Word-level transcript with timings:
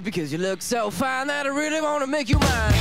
Because 0.00 0.32
you 0.32 0.38
look 0.38 0.62
so 0.62 0.90
fine 0.90 1.26
that 1.26 1.46
I 1.46 1.48
really 1.48 1.80
want 1.80 2.02
to 2.02 2.06
make 2.06 2.28
you 2.28 2.38
mine. 2.38 2.74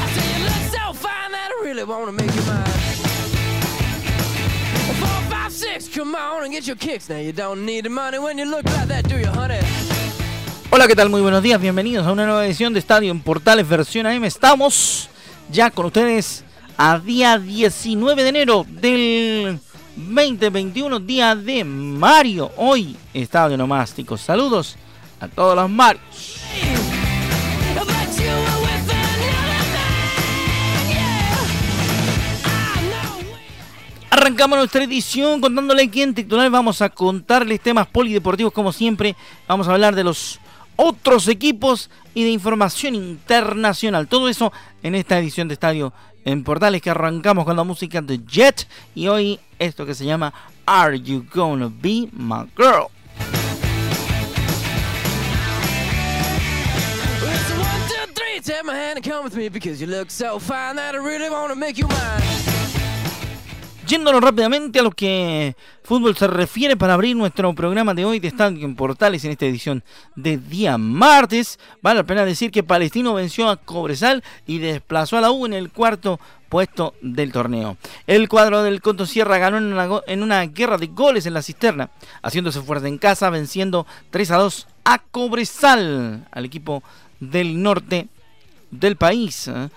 I 0.00 0.08
say 0.14 0.38
you 0.38 0.44
look 0.44 0.64
so 0.72 0.92
fine 0.92 1.32
that 1.32 1.50
I 1.50 1.64
really 1.64 1.84
want 1.84 2.06
to 2.06 2.12
make 2.12 2.34
you 2.34 2.42
mine. 2.42 2.64
Four, 5.00 5.30
five, 5.30 5.52
six, 5.52 5.88
come 5.88 6.14
on 6.14 6.44
and 6.44 6.52
get 6.52 6.66
your 6.66 6.76
kicks. 6.76 7.08
Now 7.08 7.18
you 7.18 7.32
don't 7.32 7.64
need 7.64 7.84
the 7.84 7.90
money 7.90 8.18
when 8.18 8.38
you 8.38 8.46
look 8.46 8.64
like 8.64 8.88
that, 8.88 9.08
do 9.08 9.18
you, 9.18 9.26
honey? 9.26 9.60
Hola, 10.70 10.88
¿qué 10.88 10.96
tal? 10.96 11.10
Muy 11.10 11.20
buenos 11.20 11.42
días, 11.42 11.60
bienvenidos 11.60 12.06
a 12.06 12.12
una 12.12 12.26
nueva 12.26 12.46
edición 12.46 12.72
de 12.72 12.80
Estadio 12.80 13.10
en 13.10 13.20
Portales 13.20 13.68
versión 13.68 14.06
AM. 14.06 14.24
Estamos 14.24 15.08
ya 15.50 15.70
con 15.70 15.86
ustedes 15.86 16.44
a 16.76 16.98
día 16.98 17.38
19 17.38 18.22
de 18.22 18.28
enero 18.28 18.66
del 18.68 19.60
2021, 19.96 21.00
día 21.00 21.36
de 21.36 21.64
Mario. 21.64 22.50
Hoy, 22.56 22.96
Estadio 23.14 23.56
Nomástico. 23.56 24.16
Saludos 24.16 24.76
a 25.20 25.28
todos 25.28 25.56
los 25.56 25.70
Marios. 25.70 26.02
Arrancamos 34.10 34.58
nuestra 34.58 34.82
edición 34.82 35.40
contándole 35.40 35.88
que 35.88 36.02
en 36.02 36.14
titular 36.14 36.50
vamos 36.50 36.80
a 36.82 36.88
contarles 36.88 37.60
temas 37.60 37.86
polideportivos 37.86 38.52
como 38.52 38.72
siempre. 38.72 39.14
Vamos 39.46 39.68
a 39.68 39.72
hablar 39.72 39.94
de 39.94 40.04
los 40.04 40.40
otros 40.76 41.28
equipos 41.28 41.90
y 42.14 42.24
de 42.24 42.30
información 42.30 42.94
internacional. 42.94 44.08
Todo 44.08 44.28
eso 44.28 44.52
en 44.82 44.94
esta 44.94 45.18
edición 45.18 45.48
de 45.48 45.54
Estadio 45.54 45.92
en 46.24 46.44
Portales 46.44 46.82
que 46.82 46.90
arrancamos 46.90 47.44
con 47.44 47.56
la 47.56 47.64
música 47.64 48.00
de 48.02 48.20
Jet 48.26 48.66
y 48.94 49.06
hoy 49.06 49.38
esto 49.58 49.86
que 49.86 49.94
se 49.94 50.04
llama 50.04 50.32
Are 50.64 51.00
You 51.00 51.24
Gonna 51.32 51.70
Be 51.70 52.08
My 52.12 52.46
Girl? 52.56 52.95
Yéndonos 63.88 64.20
rápidamente 64.20 64.78
a 64.78 64.82
lo 64.82 64.92
que 64.92 65.56
fútbol 65.82 66.16
se 66.16 66.28
refiere 66.28 66.76
para 66.76 66.94
abrir 66.94 67.16
nuestro 67.16 67.52
programa 67.52 67.94
de 67.94 68.04
hoy 68.04 68.20
de 68.20 68.28
Estadio 68.28 68.64
en 68.64 68.76
Portales 68.76 69.24
en 69.24 69.32
esta 69.32 69.46
edición 69.46 69.82
de 70.14 70.38
día 70.38 70.78
martes, 70.78 71.58
vale 71.82 71.98
la 71.98 72.06
pena 72.06 72.24
decir 72.24 72.52
que 72.52 72.62
Palestino 72.62 73.14
venció 73.14 73.48
a 73.48 73.56
Cobresal 73.56 74.22
y 74.46 74.58
desplazó 74.58 75.16
a 75.16 75.20
la 75.20 75.32
U 75.32 75.46
en 75.46 75.52
el 75.52 75.72
cuarto 75.72 76.20
puesto 76.48 76.94
del 77.00 77.32
torneo. 77.32 77.76
El 78.06 78.28
cuadro 78.28 78.62
del 78.62 78.80
Conto 78.80 79.04
Sierra 79.04 79.38
ganó 79.38 79.56
en 79.58 79.72
una, 79.72 79.88
en 80.06 80.22
una 80.22 80.46
guerra 80.46 80.78
de 80.78 80.86
goles 80.86 81.26
en 81.26 81.34
la 81.34 81.42
cisterna, 81.42 81.90
haciéndose 82.22 82.60
fuerte 82.60 82.86
en 82.86 82.98
casa, 82.98 83.30
venciendo 83.30 83.84
3 84.10 84.30
a 84.30 84.36
2 84.36 84.68
a 84.84 84.98
Cobresal, 84.98 86.28
al 86.30 86.44
equipo 86.44 86.84
del 87.18 87.60
norte 87.60 88.08
del 88.70 88.96
país 88.96 89.48
¿eh? 89.48 89.68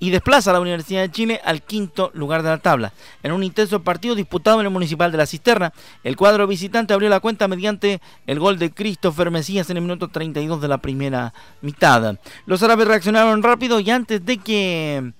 y 0.00 0.10
desplaza 0.10 0.50
a 0.50 0.52
la 0.54 0.60
Universidad 0.60 1.02
de 1.02 1.10
Chile 1.10 1.40
al 1.44 1.62
quinto 1.62 2.10
lugar 2.14 2.42
de 2.42 2.50
la 2.50 2.58
tabla. 2.58 2.92
En 3.22 3.32
un 3.32 3.42
intenso 3.42 3.82
partido 3.82 4.14
disputado 4.14 4.60
en 4.60 4.66
el 4.66 4.72
Municipal 4.72 5.10
de 5.10 5.18
la 5.18 5.26
Cisterna, 5.26 5.72
el 6.04 6.16
cuadro 6.16 6.46
visitante 6.46 6.94
abrió 6.94 7.08
la 7.08 7.20
cuenta 7.20 7.48
mediante 7.48 8.00
el 8.26 8.38
gol 8.38 8.58
de 8.58 8.70
Christopher 8.70 9.30
Mesías 9.30 9.68
en 9.70 9.76
el 9.76 9.82
minuto 9.82 10.08
32 10.08 10.60
de 10.60 10.68
la 10.68 10.78
primera 10.78 11.34
mitad. 11.60 12.16
Los 12.46 12.62
árabes 12.62 12.86
reaccionaron 12.86 13.42
rápido 13.42 13.80
y 13.80 13.90
antes 13.90 14.24
de 14.24 14.38
que 14.38 15.12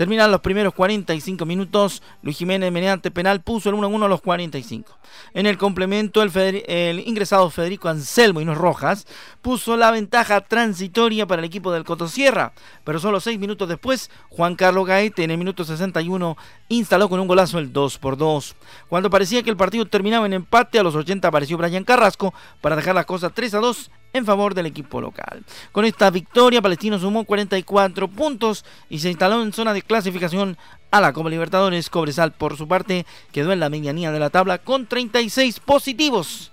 Terminan 0.00 0.30
los 0.30 0.40
primeros 0.40 0.72
45 0.72 1.44
minutos. 1.44 2.02
Luis 2.22 2.38
Jiménez 2.38 2.72
mediante 2.72 3.10
penal 3.10 3.42
puso 3.42 3.68
el 3.68 3.76
1-1 3.76 4.06
a 4.06 4.08
los 4.08 4.22
45. 4.22 4.96
En 5.34 5.44
el 5.44 5.58
complemento, 5.58 6.22
el, 6.22 7.02
ingresado 7.06 7.50
Federico 7.50 7.90
Anselmo 7.90 8.40
y 8.40 8.46
no 8.46 8.54
Rojas 8.54 9.06
puso 9.42 9.76
la 9.76 9.90
ventaja 9.90 10.40
transitoria 10.40 11.26
para 11.26 11.40
el 11.40 11.44
equipo 11.44 11.70
del 11.70 11.84
Cotosierra. 11.84 12.54
Pero 12.82 12.98
solo 12.98 13.20
6 13.20 13.38
minutos 13.38 13.68
después, 13.68 14.10
Juan 14.30 14.56
Carlos 14.56 14.86
Gaete 14.86 15.22
en 15.22 15.32
el 15.32 15.36
minuto 15.36 15.64
61 15.64 16.34
instaló 16.70 17.10
con 17.10 17.20
un 17.20 17.28
golazo 17.28 17.58
el 17.58 17.70
2 17.70 17.98
por 17.98 18.16
2. 18.16 18.56
Cuando 18.88 19.10
parecía 19.10 19.42
que 19.42 19.50
el 19.50 19.58
partido 19.58 19.84
terminaba 19.84 20.24
en 20.24 20.32
empate, 20.32 20.78
a 20.78 20.82
los 20.82 20.94
80 20.94 21.28
apareció 21.28 21.58
Brian 21.58 21.84
Carrasco 21.84 22.32
para 22.62 22.74
dejar 22.74 22.94
las 22.94 23.04
cosas 23.04 23.32
3 23.34 23.52
a 23.52 23.58
2 23.58 23.90
en 24.12 24.24
favor 24.24 24.54
del 24.54 24.66
equipo 24.66 25.00
local. 25.00 25.44
Con 25.72 25.84
esta 25.84 26.10
victoria, 26.10 26.62
Palestino 26.62 26.98
sumó 26.98 27.24
44 27.24 28.08
puntos 28.08 28.64
y 28.88 28.98
se 28.98 29.10
instaló 29.10 29.42
en 29.42 29.52
zona 29.52 29.72
de 29.72 29.82
clasificación 29.82 30.56
a 30.90 31.00
la 31.00 31.12
Copa 31.12 31.30
Libertadores. 31.30 31.90
Cobresal, 31.90 32.32
por 32.32 32.56
su 32.56 32.66
parte, 32.66 33.06
quedó 33.32 33.52
en 33.52 33.60
la 33.60 33.70
medianía 33.70 34.12
de 34.12 34.20
la 34.20 34.30
tabla 34.30 34.58
con 34.58 34.86
36 34.86 35.60
positivos 35.60 36.52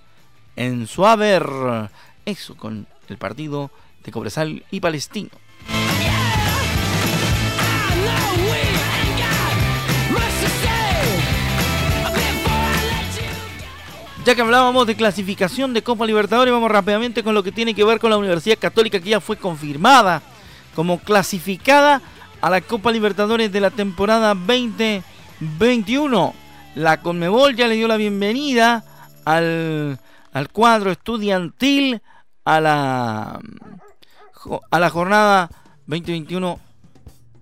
en 0.55 0.87
su 0.87 1.05
haber. 1.05 1.47
Eso 2.25 2.55
con 2.55 2.87
el 3.07 3.17
partido 3.17 3.71
de 4.03 4.11
Cobresal 4.11 4.63
y 4.69 4.79
Palestino. 4.79 5.29
Ya 14.27 14.35
que 14.35 14.41
hablábamos 14.41 14.85
de 14.85 14.97
clasificación 14.97 15.73
de 15.73 15.83
Copa 15.83 16.05
Libertadores, 16.05 16.51
vamos 16.51 16.69
rápidamente 16.69 17.23
con 17.23 17.33
lo 17.33 17.43
que 17.43 17.53
tiene 17.53 17.73
que 17.73 17.85
ver 17.85 17.97
con 17.97 18.09
la 18.09 18.17
Universidad 18.17 18.57
Católica 18.59 18.99
que 18.99 19.11
ya 19.11 19.21
fue 19.21 19.37
confirmada 19.37 20.21
como 20.75 20.99
clasificada 20.99 22.01
a 22.41 22.49
la 22.49 22.59
Copa 22.59 22.91
Libertadores 22.91 23.53
de 23.53 23.61
la 23.61 23.69
temporada 23.69 24.35
2021. 24.35 26.33
La 26.75 26.99
Conmebol 26.99 27.55
ya 27.55 27.69
le 27.69 27.75
dio 27.75 27.87
la 27.87 27.95
bienvenida 27.95 28.83
al, 29.23 29.97
al 30.33 30.49
cuadro 30.49 30.91
estudiantil 30.91 32.01
a 32.43 32.59
la, 32.59 33.39
a 34.69 34.79
la 34.79 34.89
jornada 34.89 35.49
2021 35.85 36.59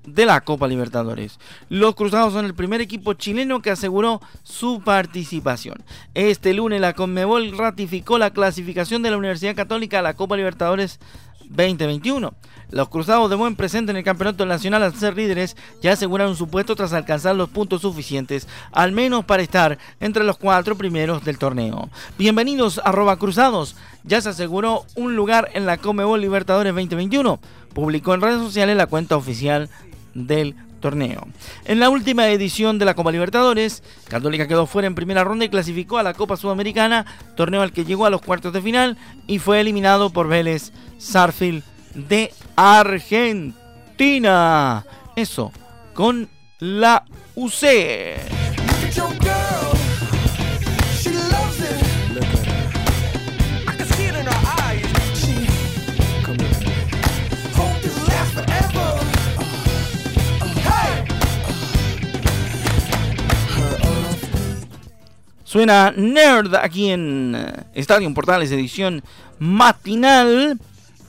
de 0.05 0.25
la 0.25 0.41
Copa 0.41 0.67
Libertadores. 0.67 1.39
Los 1.69 1.95
Cruzados 1.95 2.33
son 2.33 2.45
el 2.45 2.53
primer 2.53 2.81
equipo 2.81 3.13
chileno 3.13 3.61
que 3.61 3.71
aseguró 3.71 4.21
su 4.43 4.81
participación. 4.81 5.83
Este 6.13 6.53
lunes 6.53 6.81
la 6.81 6.93
Conmebol 6.93 7.57
ratificó 7.57 8.17
la 8.17 8.31
clasificación 8.31 9.01
de 9.01 9.11
la 9.11 9.17
Universidad 9.17 9.55
Católica 9.55 9.99
a 9.99 10.03
la 10.03 10.15
Copa 10.15 10.37
Libertadores 10.37 10.99
2021. 11.49 12.33
Los 12.71 12.89
Cruzados 12.89 13.29
de 13.29 13.35
buen 13.35 13.55
presente 13.55 13.91
en 13.91 13.97
el 13.97 14.03
Campeonato 14.03 14.45
Nacional 14.45 14.83
al 14.83 14.95
ser 14.95 15.15
líderes 15.15 15.55
ya 15.81 15.93
aseguraron 15.93 16.35
su 16.35 16.47
puesto 16.47 16.75
tras 16.75 16.93
alcanzar 16.93 17.35
los 17.35 17.49
puntos 17.49 17.81
suficientes, 17.81 18.47
al 18.71 18.91
menos 18.91 19.25
para 19.25 19.43
estar 19.43 19.77
entre 19.99 20.23
los 20.23 20.37
cuatro 20.37 20.75
primeros 20.75 21.23
del 21.23 21.37
torneo. 21.37 21.89
Bienvenidos 22.17 22.81
a 22.83 22.91
Roba 22.91 23.17
Cruzados. 23.17 23.75
Ya 24.03 24.19
se 24.21 24.29
aseguró 24.29 24.85
un 24.95 25.15
lugar 25.15 25.49
en 25.53 25.65
la 25.65 25.77
Comebol 25.77 26.21
Libertadores 26.21 26.73
2021. 26.73 27.39
Publicó 27.73 28.13
en 28.13 28.21
redes 28.21 28.41
sociales 28.41 28.77
la 28.77 28.87
cuenta 28.87 29.15
oficial 29.15 29.69
del 30.15 30.55
torneo. 30.79 31.27
En 31.65 31.79
la 31.79 31.91
última 31.91 32.27
edición 32.29 32.79
de 32.79 32.85
la 32.85 32.95
Copa 32.95 33.11
Libertadores, 33.11 33.83
Católica 34.07 34.47
quedó 34.47 34.65
fuera 34.65 34.87
en 34.87 34.95
primera 34.95 35.23
ronda 35.23 35.45
y 35.45 35.49
clasificó 35.49 35.99
a 35.99 36.03
la 36.03 36.15
Copa 36.15 36.37
Sudamericana, 36.37 37.05
torneo 37.35 37.61
al 37.61 37.71
que 37.71 37.85
llegó 37.85 38.07
a 38.07 38.09
los 38.09 38.21
cuartos 38.21 38.51
de 38.53 38.61
final 38.61 38.97
y 39.27 39.37
fue 39.39 39.59
eliminado 39.61 40.09
por 40.09 40.27
Vélez 40.27 40.71
Sarfield 40.97 41.63
de 41.93 42.33
Argentina. 42.55 43.53
Eso, 45.15 45.51
con 45.93 46.29
la 46.59 47.05
UC. 47.35 47.63
Suena 65.45 65.93
Nerd 65.95 66.55
aquí 66.55 66.89
en 66.89 67.35
eh, 67.37 67.63
Estadio 67.75 68.11
Portales, 68.15 68.51
edición 68.51 69.03
matinal. 69.37 70.59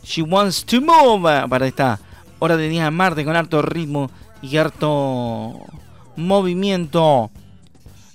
She 0.04 0.20
Wants 0.20 0.66
to 0.66 0.82
Move 0.82 1.48
para 1.48 1.66
esta 1.66 1.98
hora 2.38 2.58
de 2.58 2.68
día 2.68 2.90
martes 2.90 3.24
con 3.24 3.34
harto 3.34 3.62
ritmo 3.62 4.10
y 4.42 4.58
harto 4.58 5.54
movimiento. 6.16 7.30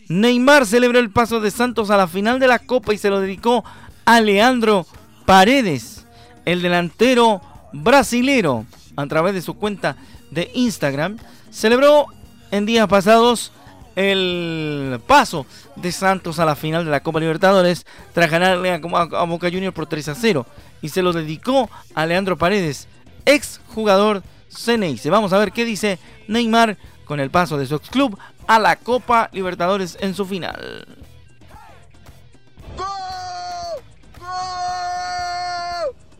Neymar 0.10 0.68
celebró 0.68 1.00
el 1.00 1.10
paso 1.10 1.40
de 1.40 1.50
Santos 1.50 1.90
a 1.90 1.98
la 1.98 2.08
final 2.08 2.40
de 2.40 2.48
la 2.48 2.60
Copa 2.60 2.94
y 2.94 3.00
se 3.00 3.10
lo 3.10 3.20
dedicó 3.20 3.66
a 4.06 4.22
Leandro 4.22 4.86
Paredes, 5.26 6.06
el 6.46 6.62
delantero 6.62 7.42
brasilero, 7.74 8.68
a 8.96 9.08
través 9.08 9.34
de 9.34 9.42
su 9.42 9.56
cuenta 9.56 9.96
de 10.30 10.52
Instagram, 10.54 11.18
celebró 11.50 12.06
en 12.52 12.68
días 12.68 12.88
pasados 12.88 13.52
el 13.96 15.00
paso 15.06 15.46
de 15.76 15.92
Santos 15.92 16.40
a 16.40 16.46
la 16.46 16.56
final 16.56 16.86
de 16.86 16.92
la 16.92 17.02
Copa 17.02 17.20
Libertadores 17.20 17.86
tras 18.14 18.30
ganarle 18.30 18.72
a, 18.72 18.78
Boca 19.26 19.50
Juniors 19.50 19.76
por 19.76 19.88
3 19.88 20.10
a 20.10 20.16
0 20.16 20.46
y 20.82 20.90
se 20.90 21.02
lo 21.02 21.14
dedicó 21.14 21.70
a 21.94 22.06
Leandro 22.06 22.38
Paredes, 22.38 22.88
ex 23.26 23.60
jugador 23.74 24.24
Ceneice. 24.50 25.10
Vamos 25.10 25.34
a 25.34 25.38
ver 25.38 25.52
qué 25.52 25.66
dice 25.66 26.00
Neymar 26.28 26.78
con 27.06 27.20
el 27.20 27.30
paso 27.30 27.58
de 27.58 27.66
su 27.66 27.76
ex 27.76 27.90
club 27.90 28.18
a 28.48 28.60
la 28.60 28.76
Copa 28.76 29.30
Libertadores 29.34 29.98
en 30.00 30.16
su 30.16 30.26
final. 30.26 30.86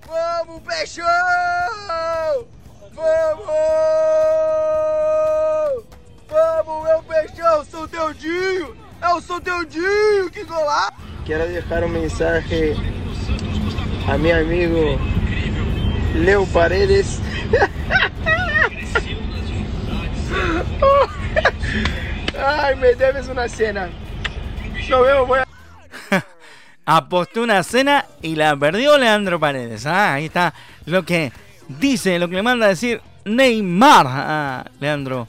¡Vamos, 0.08 0.62
meu 2.94 4.91
sou 7.82 7.88
Deudinho! 7.88 8.76
Eu 9.02 9.22
sou 9.22 9.40
Deudinho, 9.40 10.30
que 10.30 10.44
golaço! 10.44 10.94
Quero 11.26 11.48
deixar 11.48 11.84
um 11.84 11.90
mensagem 11.90 12.76
a 14.08 14.20
meu 14.20 14.40
amigo 14.40 15.00
Leo 16.14 16.46
Paredes. 16.48 17.20
Ay, 22.38 22.76
me 22.76 22.94
debes 22.94 23.28
una 23.28 23.50
cena. 23.50 23.90
No 24.90 25.02
veo, 25.02 25.26
voy 25.26 25.40
a... 25.40 25.48
Apostó 26.86 27.42
una 27.42 27.64
cena 27.64 28.06
y 28.22 28.36
la 28.36 28.56
perdió 28.58 28.96
Leandro 28.98 29.40
Paredes. 29.40 29.88
Ah, 29.88 30.14
ahí 30.14 30.26
está 30.26 30.54
lo 30.86 31.04
que 31.04 31.32
dice, 31.68 32.20
lo 32.20 32.30
que 32.30 32.36
le 32.36 32.44
manda 32.44 32.68
a 32.68 32.70
decir 32.70 33.02
Neymar 33.26 34.06
a 34.08 34.66
Leandro 34.80 35.28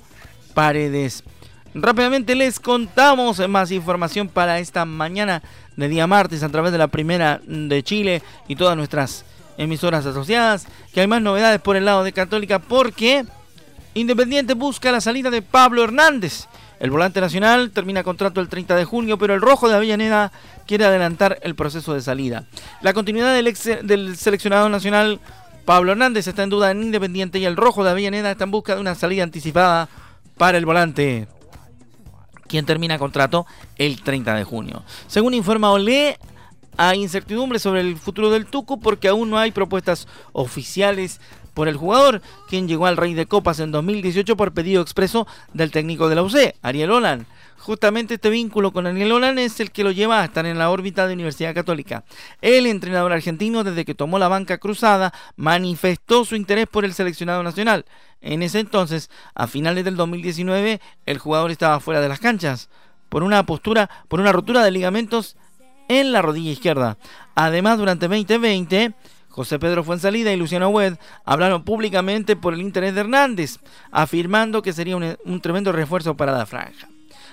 Paredes. 0.55 1.25
Rápidamente 1.75 2.35
les 2.35 2.61
contamos 2.61 3.47
más 3.49 3.71
información 3.71 4.29
para 4.29 4.59
esta 4.59 4.85
mañana 4.85 5.43
de 5.77 5.89
día 5.89 6.07
martes 6.07 6.43
a 6.43 6.49
través 6.51 6.71
de 6.71 6.79
la 6.79 6.89
primera 6.89 7.41
de 7.47 7.83
Chile 7.83 8.23
y 8.47 8.57
todas 8.57 8.77
nuestras 8.77 9.25
emisoras 9.57 10.05
asociadas. 10.05 10.67
Que 10.93 11.01
hay 11.01 11.07
más 11.07 11.23
novedades 11.23 11.61
por 11.61 11.77
el 11.77 11.87
lado 11.87 12.05
de 12.05 12.13
Católica 12.13 12.59
porque 12.59 13.25
Independiente 13.95 14.55
busca 14.55 14.91
la 14.91 15.03
salida 15.03 15.31
de 15.31 15.43
Pablo 15.43 15.85
Hernández. 15.85 16.47
El 16.81 16.91
volante 16.91 17.21
nacional 17.21 17.71
termina 17.71 18.03
contrato 18.03 18.41
el 18.41 18.49
30 18.49 18.75
de 18.75 18.85
junio, 18.85 19.19
pero 19.19 19.35
el 19.35 19.41
rojo 19.41 19.69
de 19.69 19.75
Avellaneda 19.75 20.33
quiere 20.67 20.87
adelantar 20.87 21.39
el 21.43 21.55
proceso 21.55 21.93
de 21.93 22.01
salida. 22.01 22.45
La 22.81 22.95
continuidad 22.95 23.35
del, 23.35 24.17
seleccionado 24.17 24.69
nacional 24.69 25.21
Pablo 25.67 25.93
Hernández 25.93 26.27
está 26.27 26.43
en 26.43 26.51
duda 26.51 26.71
en 26.71 26.83
Independiente 26.83 27.39
y 27.39 27.45
el 27.45 27.57
rojo 27.57 27.85
de 27.85 27.91
Avellaneda 27.91 28.31
está 28.31 28.45
en 28.45 28.51
busca 28.51 28.75
de 28.75 28.81
una 28.81 28.95
salida 28.95 29.23
anticipada 29.23 29.89
para 30.39 30.57
el 30.57 30.65
volante, 30.65 31.29
quien 32.53 32.67
termina 32.67 32.99
contrato 32.99 33.47
el 33.77 34.03
30 34.03 34.35
de 34.35 34.45
junio. 34.45 34.83
Según 35.07 35.33
informa 35.33 35.71
Olé, 35.71 36.19
hay 36.77 37.01
incertidumbre 37.01 37.59
sobre 37.59 37.81
el 37.81 37.97
futuro 37.97 38.29
del 38.29 38.45
Tuco 38.45 38.79
porque 38.79 39.09
aún 39.09 39.31
no 39.31 39.39
hay 39.39 39.53
propuestas 39.53 40.07
oficiales 40.35 41.19
por 41.55 41.67
el 41.67 41.79
jugador, 41.79 42.21
quien 42.51 42.69
llegó 42.69 42.85
al 42.85 42.99
Rey 42.99 43.15
de 43.15 43.25
Copas 43.25 43.59
en 43.59 43.73
2018 43.73 44.37
por 44.37 44.53
pedido 44.53 44.83
expreso 44.83 45.27
del 45.55 45.71
técnico 45.71 46.11
de 46.11 46.15
la 46.15 46.25
UC, 46.25 46.55
Ariel 46.61 46.91
Olan. 46.91 47.27
Justamente 47.63 48.15
este 48.15 48.29
vínculo 48.29 48.73
con 48.73 48.89
Ariel 48.89 49.13
Olan 49.13 49.39
es 49.39 49.61
el 49.61 49.71
que 49.71 49.85
lo 49.85 49.93
lleva 49.93 50.21
a 50.21 50.25
estar 50.25 50.45
en 50.47 50.59
la 50.59 50.69
órbita 50.71 51.07
de 51.07 51.15
Universidad 51.15 51.55
Católica. 51.55 52.03
El 52.41 52.67
entrenador 52.67 53.13
argentino, 53.13 53.63
desde 53.63 53.85
que 53.85 53.95
tomó 53.95 54.19
la 54.19 54.27
banca 54.27 54.59
cruzada, 54.59 55.15
manifestó 55.37 56.25
su 56.25 56.35
interés 56.35 56.67
por 56.67 56.85
el 56.85 56.93
seleccionado 56.93 57.45
nacional. 57.45 57.85
En 58.21 58.43
ese 58.43 58.59
entonces, 58.59 59.11
a 59.37 59.47
finales 59.47 59.85
del 59.85 59.95
2019, 59.95 60.81
el 61.07 61.19
jugador 61.19 61.53
estaba 61.53 61.79
fuera 61.79 62.01
de 62.01 62.09
las 62.09 62.19
canchas 62.19 62.69
por 63.09 63.23
una 63.23 63.47
postura, 63.47 63.89
por 64.09 64.19
una 64.19 64.33
rotura 64.33 64.65
de 64.65 64.73
ligamentos 64.73 65.37
en 65.87 66.11
la 66.11 66.21
rodilla 66.21 66.51
izquierda. 66.51 66.99
Además, 67.37 67.79
durante 67.79 68.09
2020, 68.09 68.93
José 69.29 69.61
Pedro 69.61 69.85
Fuensalida 69.85 70.33
y 70.33 70.37
Luciano 70.37 70.69
Wed 70.71 70.97
hablaron 71.25 71.63
públicamente 71.63 72.35
por 72.35 72.55
el 72.55 72.61
interés 72.61 72.95
de 72.97 73.03
Hernández, 73.03 73.61
afirmando 73.93 74.63
que 74.63 74.73
sería 74.73 74.97
un, 74.97 75.41
tremendo 75.41 75.71
refuerzo 75.71 76.17
para 76.17 76.33
la 76.33 76.45
franja. 76.45 76.89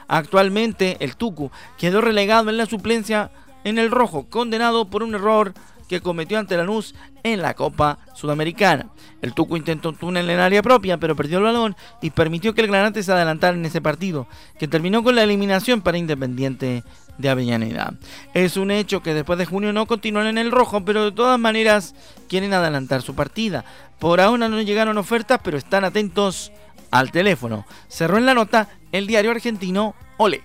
Actualmente, 0.10 0.98
el 1.00 1.16
Tucu 1.16 1.52
quedó 1.78 2.02
relegado 2.02 2.50
en 2.50 2.58
la 2.58 2.66
suplencia 2.66 3.32
en 3.64 3.78
el 3.78 3.92
rojo, 3.92 4.26
condenado 4.30 4.86
por 4.90 5.04
un 5.04 5.16
error 5.16 5.54
que 5.88 6.02
cometió 6.02 6.38
ante 6.38 6.58
Lanús 6.58 6.94
en 7.24 7.42
la 7.42 7.54
Copa 7.54 8.00
Sudamericana. 8.16 8.88
El 9.22 9.34
Tucu 9.34 9.58
intentó 9.58 9.90
un 9.90 9.96
túnel 9.96 10.30
en 10.30 10.40
área 10.40 10.62
propia, 10.62 10.98
pero 10.98 11.16
perdió 11.16 11.38
el 11.38 11.44
balón 11.44 11.76
y 12.02 12.10
permitió 12.10 12.54
que 12.54 12.62
el 12.62 12.68
Granate 12.68 13.04
se 13.04 13.12
adelantara 13.12 13.56
en 13.56 13.66
ese 13.66 13.82
partido, 13.82 14.28
que 14.58 14.68
terminó 14.68 15.04
con 15.04 15.16
la 15.16 15.24
eliminación 15.24 15.82
para 15.82 15.98
Independiente 15.98 16.84
de 17.18 17.30
Avellaneda. 17.30 17.94
Es 18.34 18.58
un 18.58 18.72
hecho 18.72 19.04
que 19.04 19.14
después 19.14 19.38
de 19.38 19.46
junio 19.46 19.74
no 19.74 19.86
continúan 19.86 20.28
en 20.28 20.38
el 20.38 20.52
rojo, 20.52 20.86
pero 20.86 21.06
de 21.06 21.12
todas 21.12 21.40
maneras 21.40 21.94
quieren 22.30 22.54
adelantar 22.54 23.02
su 23.02 23.14
partida. 23.14 23.66
Por 24.00 24.22
ahora 24.22 24.48
no 24.48 24.62
llegaron 24.62 24.98
ofertas, 24.98 25.40
pero 25.44 25.58
están 25.58 25.84
atentos 25.84 26.52
al 26.92 27.12
teléfono. 27.12 27.66
Cerró 27.88 28.18
en 28.18 28.26
la 28.26 28.34
nota 28.34 28.70
el 28.92 29.08
diario 29.08 29.32
argentino 29.32 29.96
Ole. 30.18 30.42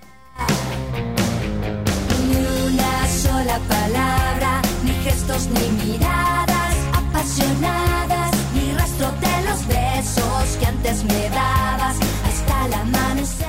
Ni 2.28 2.36
una 2.36 3.08
sola 3.08 3.58
palabra, 3.68 4.62
ni 4.84 4.92
gestos, 5.04 5.48
ni 5.48 5.84
miradas 5.84 6.76
apasionadas, 6.92 8.32
ni 8.54 8.72
rastro 8.72 9.10
de 9.12 9.48
los 9.48 9.66
besos 9.66 10.56
que 10.58 10.66
antes 10.66 11.04
me 11.04 11.28
dabas 11.30 11.96
hasta 12.26 12.66
el 12.66 12.74
amanecer. 12.74 13.48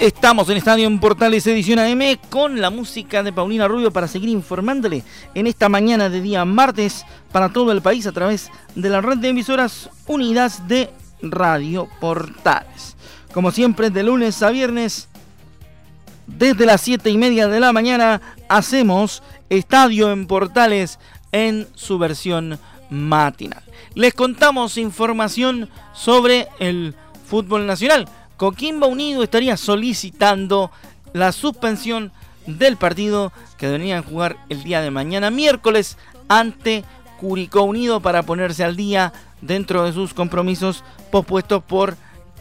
Estamos 0.00 0.48
en 0.50 0.56
Estadio 0.56 0.86
en 0.86 0.98
Portales 0.98 1.46
Edición 1.46 1.78
AM 1.78 2.18
con 2.28 2.60
la 2.60 2.68
música 2.68 3.22
de 3.22 3.32
Paulina 3.32 3.68
Rubio 3.68 3.92
para 3.92 4.08
seguir 4.08 4.28
informándole 4.28 5.02
en 5.34 5.46
esta 5.46 5.68
mañana 5.68 6.08
de 6.10 6.20
día 6.20 6.44
martes 6.44 7.06
para 7.32 7.52
todo 7.52 7.72
el 7.72 7.80
país 7.80 8.06
a 8.06 8.12
través 8.12 8.50
de 8.74 8.90
la 8.90 9.00
red 9.00 9.18
de 9.18 9.28
emisoras 9.28 9.88
unidas 10.06 10.66
de 10.68 10.90
Radio 11.30 11.88
Portales. 12.00 12.96
Como 13.32 13.50
siempre, 13.50 13.90
de 13.90 14.02
lunes 14.02 14.42
a 14.42 14.50
viernes, 14.50 15.08
desde 16.26 16.66
las 16.66 16.80
7 16.80 17.10
y 17.10 17.18
media 17.18 17.48
de 17.48 17.60
la 17.60 17.72
mañana, 17.72 18.20
hacemos 18.48 19.22
Estadio 19.50 20.12
en 20.12 20.26
Portales 20.26 20.98
en 21.32 21.66
su 21.74 21.98
versión 21.98 22.58
matinal. 22.90 23.62
Les 23.94 24.14
contamos 24.14 24.78
información 24.78 25.68
sobre 25.92 26.48
el 26.58 26.94
fútbol 27.26 27.66
nacional 27.66 28.08
Coquimbo 28.36 28.88
Unido 28.88 29.22
estaría 29.22 29.56
solicitando 29.56 30.70
la 31.12 31.32
suspensión 31.32 32.12
del 32.46 32.76
partido 32.76 33.32
que 33.56 33.66
deberían 33.66 34.02
jugar 34.02 34.36
el 34.48 34.64
día 34.64 34.80
de 34.80 34.90
mañana 34.90 35.30
miércoles 35.30 35.96
ante 36.28 36.84
Curicó 37.18 37.62
Unido 37.62 38.00
para 38.00 38.24
ponerse 38.24 38.64
al 38.64 38.76
día 38.76 39.12
dentro 39.46 39.84
de 39.84 39.92
sus 39.92 40.14
compromisos 40.14 40.84
pospuestos 41.10 41.62
por 41.62 41.96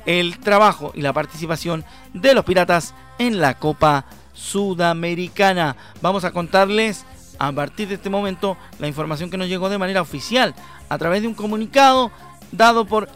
el 0.06 0.40
trabajo 0.40 0.92
y 0.96 1.02
la 1.02 1.14
participación 1.14 1.86
de 2.14 2.34
los 2.34 2.46
Piratas 2.46 2.94
en 3.20 3.40
la 3.40 3.58
Copa 3.60 4.06
Sudamericana. 4.34 5.76
Vamos 6.02 6.24
a 6.24 6.32
contarles 6.32 7.06
a 7.40 7.52
partir 7.52 7.88
de 7.88 7.96
este 7.96 8.10
momento 8.10 8.58
la 8.80 8.88
información 8.88 9.30
que 9.30 9.38
nos 9.38 9.48
llegó 9.48 9.70
de 9.70 9.78
manera 9.78 10.02
oficial 10.02 10.56
a 10.90 10.98
través 10.98 11.22
de 11.22 11.28
un 11.28 11.34
comunicado 11.34 12.12
dado 12.52 12.86
por 12.86 13.10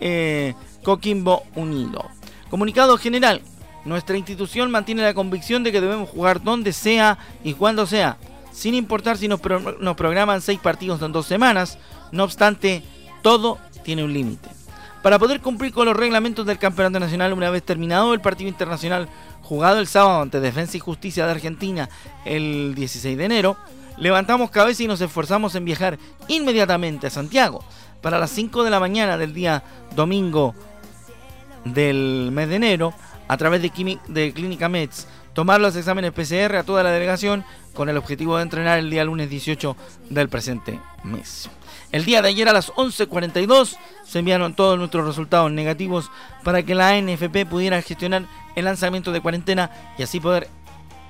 eh, 0.00 0.54
Coquimbo 0.82 1.44
Unido. 1.54 2.04
Comunicado 2.50 2.96
general. 2.98 3.42
Nuestra 3.84 4.18
institución 4.18 4.70
mantiene 4.70 5.02
la 5.02 5.14
convicción 5.14 5.62
de 5.62 5.72
que 5.72 5.80
debemos 5.80 6.10
jugar 6.10 6.42
donde 6.42 6.72
sea 6.72 7.18
y 7.42 7.54
cuando 7.54 7.86
sea, 7.86 8.18
sin 8.52 8.74
importar 8.74 9.16
si 9.16 9.28
nos, 9.28 9.40
nos 9.80 9.96
programan 9.96 10.42
seis 10.42 10.58
partidos 10.58 11.00
en 11.00 11.12
dos 11.12 11.26
semanas. 11.26 11.78
No 12.12 12.24
obstante, 12.24 12.82
todo 13.22 13.58
tiene 13.84 14.04
un 14.04 14.12
límite. 14.12 14.48
Para 15.02 15.18
poder 15.18 15.40
cumplir 15.40 15.72
con 15.72 15.86
los 15.86 15.96
reglamentos 15.96 16.44
del 16.44 16.58
Campeonato 16.58 16.98
Nacional 16.98 17.32
una 17.32 17.50
vez 17.50 17.62
terminado 17.62 18.12
el 18.14 18.20
partido 18.20 18.48
internacional 18.48 19.08
jugado 19.42 19.78
el 19.78 19.86
sábado 19.86 20.20
ante 20.20 20.40
Defensa 20.40 20.76
y 20.76 20.80
Justicia 20.80 21.24
de 21.24 21.32
Argentina 21.32 21.88
el 22.24 22.74
16 22.74 23.16
de 23.16 23.24
enero, 23.24 23.56
levantamos 23.96 24.50
cabeza 24.50 24.82
y 24.82 24.88
nos 24.88 25.00
esforzamos 25.00 25.54
en 25.54 25.64
viajar 25.64 25.98
inmediatamente 26.26 27.06
a 27.06 27.10
Santiago 27.10 27.64
para 28.02 28.18
las 28.18 28.30
5 28.30 28.64
de 28.64 28.70
la 28.70 28.80
mañana 28.80 29.16
del 29.16 29.32
día 29.32 29.62
domingo 29.94 30.54
del 31.64 32.30
mes 32.32 32.48
de 32.48 32.56
enero 32.56 32.92
a 33.28 33.36
través 33.36 33.62
de, 33.62 33.98
de 34.08 34.32
Clínica 34.32 34.68
Meds 34.68 35.06
tomar 35.32 35.60
los 35.60 35.76
exámenes 35.76 36.12
PCR 36.12 36.56
a 36.56 36.64
toda 36.64 36.82
la 36.82 36.90
delegación 36.90 37.44
con 37.72 37.88
el 37.88 37.96
objetivo 37.96 38.36
de 38.36 38.42
entrenar 38.42 38.78
el 38.78 38.90
día 38.90 39.04
lunes 39.04 39.30
18 39.30 39.76
del 40.10 40.28
presente 40.28 40.80
mes. 41.04 41.48
El 41.90 42.04
día 42.04 42.20
de 42.20 42.28
ayer 42.28 42.48
a 42.48 42.52
las 42.52 42.70
11.42 42.72 43.76
se 44.04 44.18
enviaron 44.18 44.54
todos 44.54 44.78
nuestros 44.78 45.06
resultados 45.06 45.50
negativos 45.50 46.10
para 46.44 46.62
que 46.62 46.74
la 46.74 47.00
NFP 47.00 47.46
pudiera 47.48 47.80
gestionar 47.80 48.24
el 48.56 48.66
lanzamiento 48.66 49.10
de 49.10 49.22
cuarentena 49.22 49.70
y 49.96 50.02
así 50.02 50.20
poder 50.20 50.48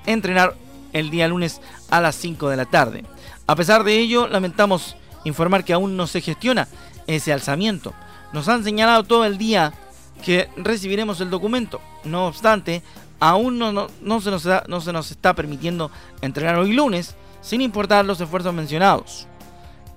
entrenar 0.05 0.55
el 0.93 1.09
día 1.09 1.27
lunes 1.27 1.61
a 1.89 1.99
las 1.99 2.15
5 2.15 2.49
de 2.49 2.57
la 2.57 2.65
tarde. 2.65 3.03
A 3.45 3.55
pesar 3.55 3.83
de 3.83 3.99
ello, 3.99 4.27
lamentamos 4.27 4.95
informar 5.25 5.65
que 5.65 5.73
aún 5.73 5.97
no 5.97 6.07
se 6.07 6.21
gestiona 6.21 6.69
ese 7.07 7.33
alzamiento. 7.33 7.93
Nos 8.31 8.47
han 8.47 8.63
señalado 8.63 9.03
todo 9.03 9.25
el 9.25 9.37
día 9.37 9.73
que 10.23 10.49
recibiremos 10.55 11.19
el 11.19 11.29
documento. 11.29 11.81
No 12.05 12.27
obstante, 12.27 12.83
aún 13.19 13.59
no, 13.59 13.71
no, 13.71 14.21
se 14.21 14.31
nos 14.31 14.47
no 14.67 14.79
se 14.79 14.93
nos 14.93 15.11
está 15.11 15.33
permitiendo 15.33 15.91
entrenar 16.21 16.55
hoy 16.55 16.71
lunes, 16.71 17.15
sin 17.41 17.59
importar 17.61 18.05
los 18.05 18.21
esfuerzos 18.21 18.53
mencionados. 18.53 19.27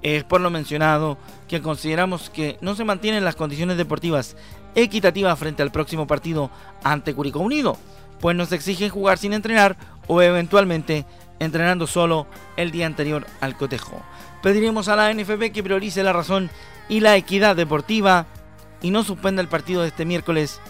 Es 0.02 0.24
por 0.24 0.40
lo 0.40 0.50
mencionado 0.50 1.16
que 1.48 1.62
consideramos 1.62 2.30
que 2.30 2.58
no 2.60 2.74
se 2.74 2.84
mantienen 2.84 3.24
las 3.24 3.36
condiciones 3.36 3.76
deportivas 3.76 4.36
equitativas 4.74 5.38
frente 5.38 5.62
al 5.62 5.72
próximo 5.72 6.06
partido 6.06 6.50
ante 6.82 7.14
Curicó 7.14 7.40
Unido, 7.40 7.76
pues 8.20 8.36
nos 8.36 8.52
exigen 8.52 8.88
jugar 8.88 9.18
sin 9.18 9.32
entrenar 9.32 9.76
o 10.06 10.22
eventualmente 10.22 11.06
entrenando 11.38 11.86
solo 11.86 12.26
el 12.56 12.70
día 12.70 12.86
anterior 12.86 13.26
al 13.40 13.56
cotejo. 13.56 14.02
Pediremos 14.42 14.88
a 14.88 14.96
la 14.96 15.12
NFP 15.12 15.52
que 15.52 15.62
priorice 15.62 16.02
la 16.02 16.12
razón 16.12 16.50
y 16.88 17.00
la 17.00 17.16
equidad 17.16 17.54
deportiva 17.56 18.26
y 18.80 18.90
no 18.90 19.04
suspenda 19.04 19.40
el 19.40 19.48
partido 19.48 19.82
de 19.82 19.88
este 19.88 20.04
miércoles 20.04 20.60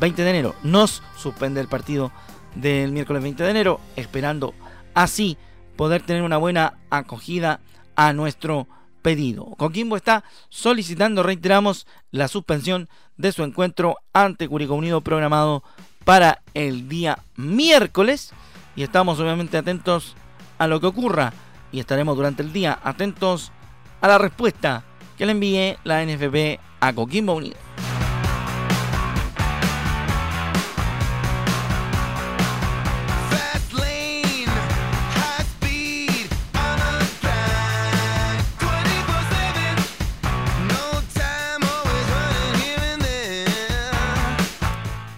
20 0.00 0.22
de 0.22 0.30
enero. 0.30 0.54
Nos 0.62 1.02
suspende 1.16 1.60
el 1.60 1.68
partido 1.68 2.10
del 2.54 2.92
miércoles 2.92 3.22
20 3.22 3.42
de 3.42 3.50
enero, 3.50 3.80
esperando 3.96 4.54
así 4.94 5.36
poder 5.76 6.02
tener 6.02 6.22
una 6.22 6.38
buena 6.38 6.78
acogida 6.90 7.60
a 7.96 8.12
nuestro 8.12 8.66
pedido. 9.02 9.44
Coquimbo 9.56 9.96
está 9.96 10.24
solicitando, 10.48 11.22
reiteramos, 11.22 11.86
la 12.10 12.28
suspensión 12.28 12.88
de 13.16 13.32
su 13.32 13.42
encuentro 13.42 13.98
ante 14.12 14.48
Curicó 14.48 14.74
Unido 14.74 15.00
programado 15.00 15.62
para 16.04 16.42
el 16.54 16.88
día 16.88 17.18
miércoles 17.36 18.32
y 18.76 18.82
estamos 18.82 19.20
obviamente 19.20 19.56
atentos 19.58 20.14
a 20.58 20.66
lo 20.66 20.80
que 20.80 20.86
ocurra 20.86 21.32
y 21.72 21.80
estaremos 21.80 22.16
durante 22.16 22.42
el 22.42 22.52
día 22.52 22.78
atentos 22.82 23.52
a 24.00 24.08
la 24.08 24.18
respuesta 24.18 24.84
que 25.16 25.26
le 25.26 25.32
envíe 25.32 25.76
la 25.84 26.04
NFP 26.04 26.60
a 26.80 26.92
Coquimbo 26.92 27.34
Unido. 27.34 27.67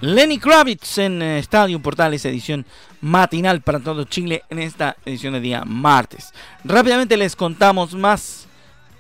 Lenny 0.01 0.39
Kravitz 0.39 0.99
en 0.99 1.21
eh, 1.21 1.39
Estadio 1.39 1.81
Portales, 1.81 2.25
edición 2.25 2.65
matinal 3.03 3.61
para 3.61 3.81
todo 3.81 4.05
Chile 4.05 4.43
en 4.49 4.59
esta 4.59 4.97
edición 5.05 5.35
de 5.35 5.41
día 5.41 5.65
martes. 5.67 6.33
Rápidamente 6.65 7.19
les 7.19 7.37
contamos 7.37 7.95
más 7.95 8.47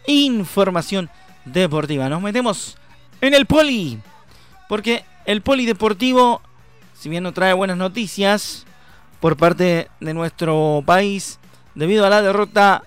información 0.07 1.09
deportiva. 1.47 2.11
Nos 2.11 2.21
metemos 2.21 2.77
en 3.23 3.33
el 3.33 3.47
poli, 3.47 3.99
porque 4.69 5.05
el 5.25 5.41
polideportivo, 5.41 6.43
si 6.99 7.09
bien 7.09 7.23
no 7.23 7.33
trae 7.33 7.55
buenas 7.55 7.79
noticias 7.79 8.67
por 9.21 9.39
parte 9.39 9.89
de 10.01 10.15
nuestro 10.15 10.83
país, 10.85 11.39
debido 11.75 12.05
a 12.05 12.11
la 12.11 12.21
derrota 12.21 12.83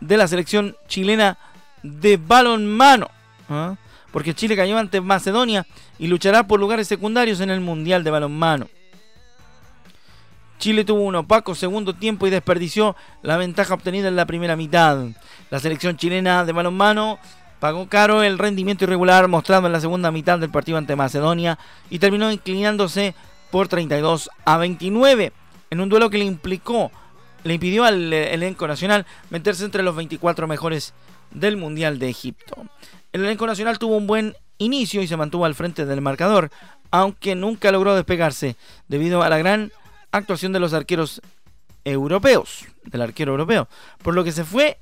de 0.00 0.16
la 0.16 0.28
selección 0.28 0.76
chilena 0.86 1.38
de 1.82 2.18
balonmano. 2.18 3.10
¿ah? 3.48 3.74
Porque 4.12 4.34
Chile 4.34 4.56
cayó 4.56 4.78
ante 4.78 5.00
Macedonia 5.00 5.66
y 5.98 6.06
luchará 6.06 6.46
por 6.46 6.60
lugares 6.60 6.86
secundarios 6.86 7.40
en 7.40 7.50
el 7.50 7.60
Mundial 7.60 8.04
de 8.04 8.10
Balonmano. 8.10 8.68
Chile 10.58 10.84
tuvo 10.84 11.00
un 11.00 11.16
opaco 11.16 11.56
segundo 11.56 11.94
tiempo 11.94 12.26
y 12.26 12.30
desperdició 12.30 12.94
la 13.22 13.36
ventaja 13.36 13.74
obtenida 13.74 14.06
en 14.06 14.14
la 14.14 14.26
primera 14.26 14.54
mitad. 14.54 15.06
La 15.50 15.58
selección 15.58 15.96
chilena 15.96 16.44
de 16.44 16.52
balonmano 16.52 17.18
pagó 17.58 17.88
caro 17.88 18.22
el 18.22 18.38
rendimiento 18.38 18.84
irregular 18.84 19.26
mostrado 19.26 19.66
en 19.66 19.72
la 19.72 19.80
segunda 19.80 20.12
mitad 20.12 20.38
del 20.38 20.50
partido 20.50 20.78
ante 20.78 20.94
Macedonia 20.94 21.58
y 21.90 21.98
terminó 21.98 22.30
inclinándose 22.30 23.16
por 23.50 23.66
32 23.66 24.30
a 24.44 24.56
29 24.56 25.32
en 25.70 25.80
un 25.80 25.88
duelo 25.88 26.10
que 26.10 26.18
le 26.18 26.26
implicó 26.26 26.92
le 27.44 27.54
impidió 27.54 27.84
al 27.84 28.12
elenco 28.12 28.66
nacional 28.68 29.06
meterse 29.30 29.64
entre 29.64 29.82
los 29.82 29.96
24 29.96 30.46
mejores 30.46 30.94
del 31.30 31.56
Mundial 31.56 31.98
de 31.98 32.08
Egipto. 32.08 32.66
El 33.12 33.24
elenco 33.24 33.46
nacional 33.46 33.78
tuvo 33.78 33.96
un 33.96 34.06
buen 34.06 34.34
inicio 34.58 35.02
y 35.02 35.06
se 35.06 35.16
mantuvo 35.16 35.44
al 35.44 35.54
frente 35.54 35.84
del 35.84 36.00
marcador, 36.00 36.50
aunque 36.90 37.34
nunca 37.34 37.70
logró 37.70 37.94
despegarse 37.94 38.56
debido 38.88 39.22
a 39.22 39.28
la 39.28 39.38
gran 39.38 39.72
actuación 40.12 40.52
de 40.52 40.60
los 40.60 40.72
arqueros 40.72 41.20
europeos, 41.84 42.66
del 42.84 43.02
arquero 43.02 43.32
europeo, 43.32 43.68
por 44.02 44.14
lo 44.14 44.24
que 44.24 44.32
se 44.32 44.44
fue 44.44 44.78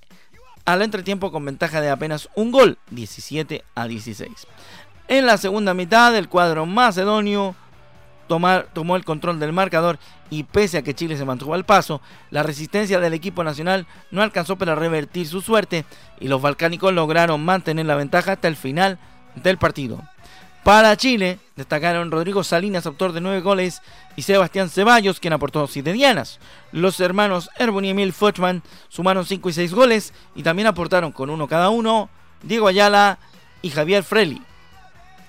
al 0.64 0.82
entretiempo 0.82 1.32
con 1.32 1.44
ventaja 1.44 1.80
de 1.80 1.90
apenas 1.90 2.28
un 2.34 2.52
gol, 2.52 2.78
17 2.90 3.64
a 3.74 3.86
16. 3.86 4.30
En 5.08 5.26
la 5.26 5.36
segunda 5.36 5.74
mitad, 5.74 6.14
el 6.16 6.28
cuadro 6.28 6.66
macedonio 6.66 7.56
tomó 8.72 8.96
el 8.96 9.04
control 9.04 9.40
del 9.40 9.52
marcador 9.52 9.98
y 10.30 10.44
pese 10.44 10.78
a 10.78 10.82
que 10.82 10.94
Chile 10.94 11.16
se 11.16 11.24
mantuvo 11.24 11.54
al 11.54 11.64
paso, 11.64 12.00
la 12.30 12.42
resistencia 12.44 13.00
del 13.00 13.14
equipo 13.14 13.42
nacional 13.42 13.86
no 14.10 14.22
alcanzó 14.22 14.56
para 14.56 14.76
revertir 14.76 15.26
su 15.26 15.40
suerte 15.40 15.84
y 16.20 16.28
los 16.28 16.40
balcánicos 16.40 16.92
lograron 16.92 17.44
mantener 17.44 17.86
la 17.86 17.96
ventaja 17.96 18.32
hasta 18.32 18.48
el 18.48 18.56
final 18.56 18.98
del 19.34 19.58
partido. 19.58 20.00
Para 20.62 20.96
Chile 20.96 21.38
destacaron 21.56 22.10
Rodrigo 22.10 22.44
Salinas, 22.44 22.86
autor 22.86 23.12
de 23.12 23.20
nueve 23.22 23.40
goles, 23.40 23.80
y 24.14 24.22
Sebastián 24.22 24.68
Ceballos, 24.68 25.18
quien 25.18 25.32
aportó 25.32 25.66
siete 25.66 25.92
dianas. 25.92 26.38
Los 26.70 27.00
hermanos 27.00 27.48
Erbon 27.58 27.86
y 27.86 27.90
Emil 27.90 28.12
Fochman 28.12 28.62
sumaron 28.88 29.24
cinco 29.24 29.48
y 29.48 29.54
seis 29.54 29.72
goles 29.72 30.12
y 30.34 30.42
también 30.42 30.68
aportaron 30.68 31.12
con 31.12 31.30
uno 31.30 31.48
cada 31.48 31.70
uno 31.70 32.10
Diego 32.42 32.68
Ayala 32.68 33.18
y 33.62 33.70
Javier 33.70 34.04
Freli, 34.04 34.42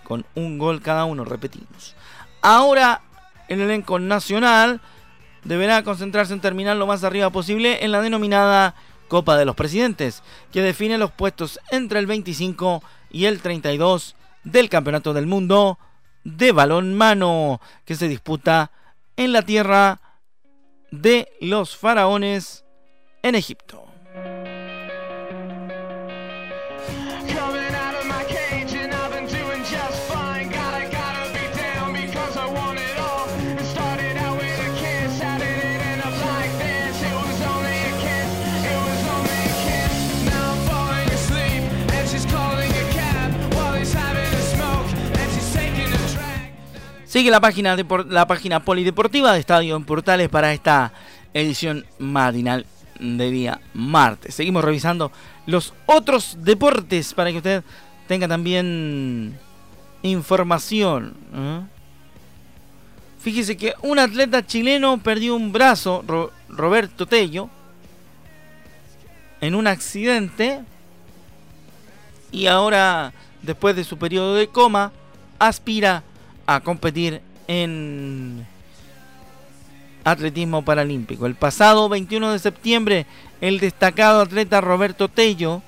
con 0.04 0.26
un 0.36 0.58
gol 0.58 0.82
cada 0.82 1.06
uno, 1.06 1.24
repetimos. 1.24 1.96
Ahora 2.42 3.02
el 3.48 3.62
elenco 3.62 4.00
nacional 4.00 4.82
deberá 5.44 5.84
concentrarse 5.84 6.34
en 6.34 6.42
terminar 6.42 6.78
lo 6.78 6.88
más 6.88 7.04
arriba 7.04 7.30
posible 7.30 7.84
en 7.84 7.92
la 7.92 8.02
denominada 8.02 8.76
Copa 9.08 9.38
de 9.38 9.46
los 9.46 9.56
Presidentes, 9.56 10.24
que 10.52 10.62
define 10.62 10.98
los 10.98 11.12
puestos 11.12 11.60
entre 11.70 12.00
el 12.00 12.08
25 12.08 12.82
y 13.12 13.26
el 13.26 13.42
32 13.42 14.16
del 14.44 14.70
Campeonato 14.70 15.14
del 15.14 15.28
Mundo 15.28 15.78
de 16.24 16.52
balón 16.52 16.98
que 17.86 17.96
se 17.96 18.08
disputa 18.08 18.72
en 19.18 19.34
la 19.34 19.42
tierra 19.42 20.00
de 20.92 21.28
los 21.42 21.76
faraones 21.76 22.64
en 23.22 23.36
Egipto. 23.36 23.91
Sigue 47.12 47.30
la 47.30 47.42
página, 47.42 47.76
la 48.08 48.26
página 48.26 48.64
polideportiva 48.64 49.34
de 49.34 49.40
Estadio 49.42 49.76
en 49.76 49.84
Portales 49.84 50.30
para 50.30 50.54
esta 50.54 50.94
edición 51.34 51.86
matinal 52.00 52.66
de 53.02 53.30
día 53.30 53.60
martes. 53.74 54.34
Seguimos 54.34 54.64
revisando 54.64 55.12
los 55.46 55.74
otros 55.88 56.38
deportes 56.40 57.14
para 57.14 57.30
que 57.32 57.38
usted 57.40 57.64
tenga 58.08 58.30
también 58.30 59.38
información. 60.04 61.14
¿eh? 61.36 61.60
Fíjese 63.20 63.58
que 63.58 63.74
un 63.82 64.00
atleta 64.00 64.46
chileno 64.46 64.98
perdió 64.98 65.36
un 65.36 65.52
brazo, 65.52 66.06
Roberto 66.48 67.06
Tello, 67.08 67.50
en 69.42 69.54
un 69.54 69.68
accidente 69.68 70.62
y 72.32 72.48
ahora, 72.48 73.12
después 73.42 73.76
de 73.76 73.84
su 73.84 73.98
periodo 73.98 74.36
de 74.36 74.48
coma, 74.48 74.94
aspira 75.40 76.04
a 76.46 76.60
competir 76.62 77.22
en 77.48 78.46
atletismo 80.04 80.64
paralímpico. 80.64 81.26
El 81.26 81.36
pasado 81.36 81.90
21 81.90 82.32
de 82.32 82.40
septiembre, 82.40 83.06
el 83.40 83.60
destacado 83.60 84.22
atleta 84.22 84.62
Roberto 84.62 85.08
Tello 85.08 85.62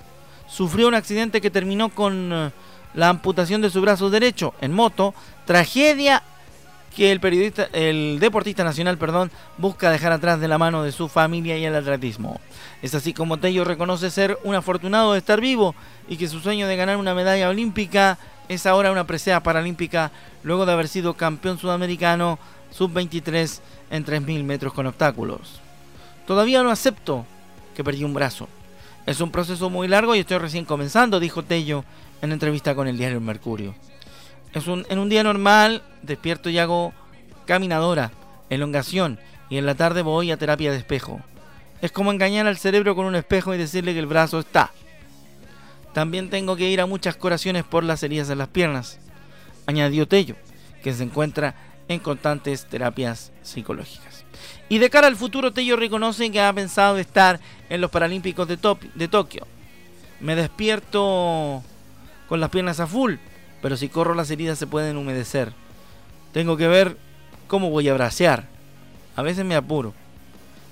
sufrió 0.47 0.87
un 0.87 0.95
accidente 0.95 1.41
que 1.41 1.51
terminó 1.51 1.89
con 1.89 2.31
eh, 2.31 2.51
la 2.93 3.09
amputación 3.09 3.61
de 3.61 3.69
su 3.69 3.81
brazo 3.81 4.09
derecho 4.09 4.53
en 4.61 4.71
moto, 4.71 5.13
tragedia 5.45 6.23
que 6.95 7.11
el 7.11 7.19
periodista, 7.19 7.69
el 7.73 8.19
deportista 8.19 8.63
nacional, 8.63 8.99
perdón, 8.99 9.31
busca 9.57 9.89
dejar 9.89 10.11
atrás 10.11 10.39
de 10.39 10.47
la 10.47 10.59
mano 10.59 10.83
de 10.83 10.91
su 10.91 11.09
familia 11.09 11.57
y 11.57 11.65
el 11.65 11.75
atletismo. 11.75 12.39
Es 12.83 12.93
así 12.93 13.13
como 13.13 13.37
Tello 13.37 13.63
reconoce 13.63 14.11
ser 14.11 14.37
un 14.43 14.53
afortunado 14.53 15.13
de 15.13 15.19
estar 15.19 15.41
vivo 15.41 15.73
y 16.07 16.17
que 16.17 16.27
su 16.27 16.39
sueño 16.39 16.67
de 16.67 16.75
ganar 16.75 16.97
una 16.97 17.15
medalla 17.15 17.49
olímpica 17.49 18.19
es 18.49 18.65
ahora 18.65 18.91
una 18.91 19.07
presea 19.07 19.41
paralímpica 19.41 20.11
luego 20.43 20.65
de 20.65 20.73
haber 20.73 20.87
sido 20.87 21.13
campeón 21.15 21.57
sudamericano 21.57 22.39
sub-23 22.71 23.59
en 23.91 24.05
3.000 24.05 24.43
metros 24.43 24.73
con 24.73 24.87
obstáculos. 24.87 25.59
Todavía 26.27 26.63
no 26.63 26.71
acepto 26.71 27.25
que 27.75 27.83
perdí 27.83 28.03
un 28.03 28.13
brazo. 28.13 28.47
Es 29.05 29.19
un 29.19 29.31
proceso 29.31 29.69
muy 29.69 29.87
largo 29.87 30.15
y 30.15 30.19
estoy 30.19 30.37
recién 30.37 30.65
comenzando, 30.65 31.19
dijo 31.19 31.43
Tello 31.43 31.83
en 32.21 32.31
entrevista 32.31 32.73
con 32.73 32.87
el 32.87 32.97
diario 32.97 33.19
Mercurio. 33.19 33.75
Es 34.53 34.67
un, 34.67 34.85
en 34.89 34.99
un 34.99 35.09
día 35.09 35.23
normal 35.23 35.83
despierto 36.01 36.49
y 36.49 36.57
hago 36.57 36.93
caminadora, 37.45 38.11
elongación 38.49 39.19
y 39.49 39.57
en 39.57 39.65
la 39.65 39.75
tarde 39.75 40.01
voy 40.01 40.31
a 40.31 40.37
terapia 40.37 40.71
de 40.71 40.77
espejo. 40.77 41.21
Es 41.81 41.91
como 41.91 42.11
engañar 42.11 42.47
al 42.47 42.57
cerebro 42.57 42.95
con 42.95 43.05
un 43.05 43.15
espejo 43.15 43.53
y 43.53 43.57
decirle 43.57 43.93
que 43.93 43.99
el 43.99 44.05
brazo 44.05 44.39
está. 44.39 44.71
También 45.93 46.29
tengo 46.29 46.55
que 46.55 46.69
ir 46.69 46.81
a 46.81 46.87
muchas 46.87 47.15
curaciones 47.15 47.63
por 47.63 47.83
las 47.83 48.01
heridas 48.01 48.29
en 48.29 48.39
las 48.39 48.47
piernas, 48.47 48.99
añadió 49.67 50.07
Tello, 50.07 50.35
que 50.81 50.93
se 50.93 51.03
encuentra 51.03 51.55
en 51.87 51.99
constantes 51.99 52.65
terapias 52.65 53.31
psicológicas. 53.43 54.25
Y 54.69 54.79
de 54.79 54.89
cara 54.89 55.07
al 55.07 55.15
futuro, 55.15 55.53
Tello 55.53 55.75
reconoce 55.75 56.31
que 56.31 56.41
ha 56.41 56.51
pensado 56.51 56.97
estar 56.97 57.39
en 57.69 57.79
los 57.79 57.91
Paralímpicos 57.91 58.47
de, 58.47 58.57
de 58.95 59.07
Tokio. 59.07 59.45
Me 60.19 60.35
despierto 60.35 61.61
con 62.27 62.39
las 62.39 62.49
piernas 62.49 62.79
a 62.79 62.87
full, 62.87 63.15
pero 63.61 63.77
si 63.77 63.89
corro 63.89 64.15
las 64.15 64.31
heridas 64.31 64.57
se 64.57 64.65
pueden 64.65 64.97
humedecer. 64.97 65.53
Tengo 66.31 66.57
que 66.57 66.67
ver 66.67 66.97
cómo 67.47 67.69
voy 67.69 67.87
a 67.89 67.93
bracear. 67.93 68.47
A 69.15 69.21
veces 69.21 69.45
me 69.45 69.55
apuro. 69.55 69.93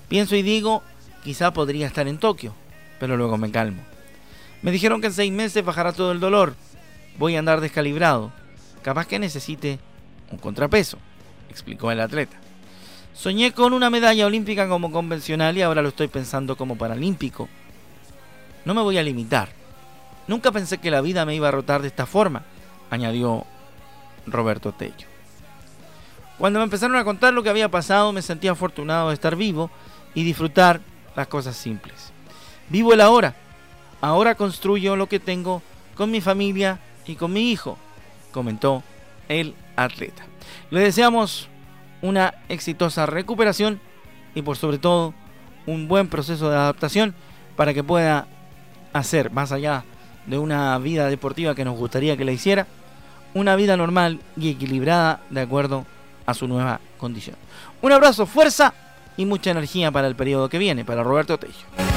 Pienso 0.08 0.34
y 0.34 0.42
digo, 0.42 0.82
quizá 1.22 1.52
podría 1.52 1.86
estar 1.86 2.08
en 2.08 2.18
Tokio, 2.18 2.54
pero 2.98 3.16
luego 3.16 3.38
me 3.38 3.52
calmo. 3.52 3.91
Me 4.62 4.70
dijeron 4.70 5.00
que 5.00 5.08
en 5.08 5.12
seis 5.12 5.32
meses 5.32 5.64
bajará 5.64 5.92
todo 5.92 6.12
el 6.12 6.20
dolor. 6.20 6.54
Voy 7.18 7.36
a 7.36 7.40
andar 7.40 7.60
descalibrado. 7.60 8.32
Capaz 8.82 9.06
que 9.06 9.18
necesite 9.18 9.78
un 10.30 10.38
contrapeso, 10.38 10.98
explicó 11.50 11.90
el 11.90 12.00
atleta. 12.00 12.36
Soñé 13.14 13.52
con 13.52 13.72
una 13.72 13.90
medalla 13.90 14.26
olímpica 14.26 14.68
como 14.68 14.90
convencional 14.90 15.56
y 15.56 15.62
ahora 15.62 15.82
lo 15.82 15.88
estoy 15.88 16.08
pensando 16.08 16.56
como 16.56 16.76
paralímpico. 16.76 17.48
No 18.64 18.74
me 18.74 18.82
voy 18.82 18.98
a 18.98 19.02
limitar. 19.02 19.50
Nunca 20.26 20.50
pensé 20.52 20.78
que 20.78 20.90
la 20.90 21.00
vida 21.00 21.26
me 21.26 21.34
iba 21.34 21.48
a 21.48 21.52
rotar 21.52 21.82
de 21.82 21.88
esta 21.88 22.06
forma, 22.06 22.44
añadió 22.90 23.44
Roberto 24.26 24.72
Tello. 24.72 25.06
Cuando 26.38 26.60
me 26.60 26.64
empezaron 26.64 26.96
a 26.96 27.04
contar 27.04 27.34
lo 27.34 27.42
que 27.42 27.50
había 27.50 27.70
pasado, 27.70 28.12
me 28.12 28.22
sentí 28.22 28.48
afortunado 28.48 29.08
de 29.08 29.14
estar 29.14 29.36
vivo 29.36 29.70
y 30.14 30.24
disfrutar 30.24 30.80
las 31.14 31.26
cosas 31.26 31.56
simples. 31.56 32.12
Vivo 32.68 32.94
el 32.94 33.00
ahora. 33.00 33.34
Ahora 34.02 34.34
construyo 34.34 34.96
lo 34.96 35.08
que 35.08 35.20
tengo 35.20 35.62
con 35.94 36.10
mi 36.10 36.20
familia 36.20 36.80
y 37.06 37.14
con 37.14 37.32
mi 37.32 37.52
hijo, 37.52 37.78
comentó 38.32 38.82
el 39.28 39.54
atleta. 39.76 40.24
Le 40.70 40.80
deseamos 40.80 41.48
una 42.02 42.34
exitosa 42.48 43.06
recuperación 43.06 43.80
y 44.34 44.42
por 44.42 44.56
sobre 44.56 44.78
todo 44.78 45.14
un 45.66 45.86
buen 45.86 46.08
proceso 46.08 46.50
de 46.50 46.56
adaptación 46.56 47.14
para 47.54 47.72
que 47.72 47.84
pueda 47.84 48.26
hacer, 48.92 49.30
más 49.30 49.52
allá 49.52 49.84
de 50.26 50.36
una 50.36 50.76
vida 50.78 51.08
deportiva 51.08 51.54
que 51.54 51.64
nos 51.64 51.78
gustaría 51.78 52.16
que 52.16 52.24
le 52.24 52.32
hiciera, 52.32 52.66
una 53.34 53.54
vida 53.54 53.76
normal 53.76 54.18
y 54.36 54.50
equilibrada 54.50 55.20
de 55.30 55.42
acuerdo 55.42 55.86
a 56.26 56.34
su 56.34 56.48
nueva 56.48 56.80
condición. 56.98 57.36
Un 57.80 57.92
abrazo, 57.92 58.26
fuerza 58.26 58.74
y 59.16 59.26
mucha 59.26 59.52
energía 59.52 59.92
para 59.92 60.08
el 60.08 60.16
periodo 60.16 60.48
que 60.48 60.58
viene, 60.58 60.84
para 60.84 61.04
Roberto 61.04 61.38
Tello. 61.38 61.91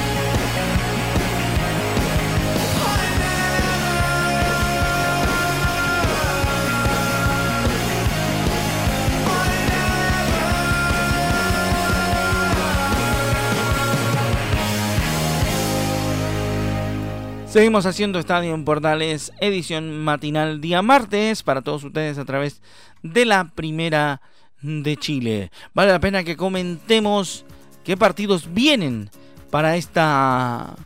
Seguimos 17.56 17.86
haciendo 17.86 18.18
Estadio 18.18 18.52
en 18.52 18.66
Portales, 18.66 19.32
edición 19.40 20.04
matinal 20.04 20.60
día 20.60 20.82
martes 20.82 21.42
para 21.42 21.62
todos 21.62 21.84
ustedes 21.84 22.18
a 22.18 22.26
través 22.26 22.60
de 23.02 23.24
la 23.24 23.50
primera 23.54 24.20
de 24.60 24.98
Chile. 24.98 25.50
Vale 25.72 25.90
la 25.90 25.98
pena 25.98 26.22
que 26.22 26.36
comentemos 26.36 27.46
qué 27.82 27.96
partidos 27.96 28.52
vienen 28.52 29.08
para 29.48 29.76
esta 29.76 30.76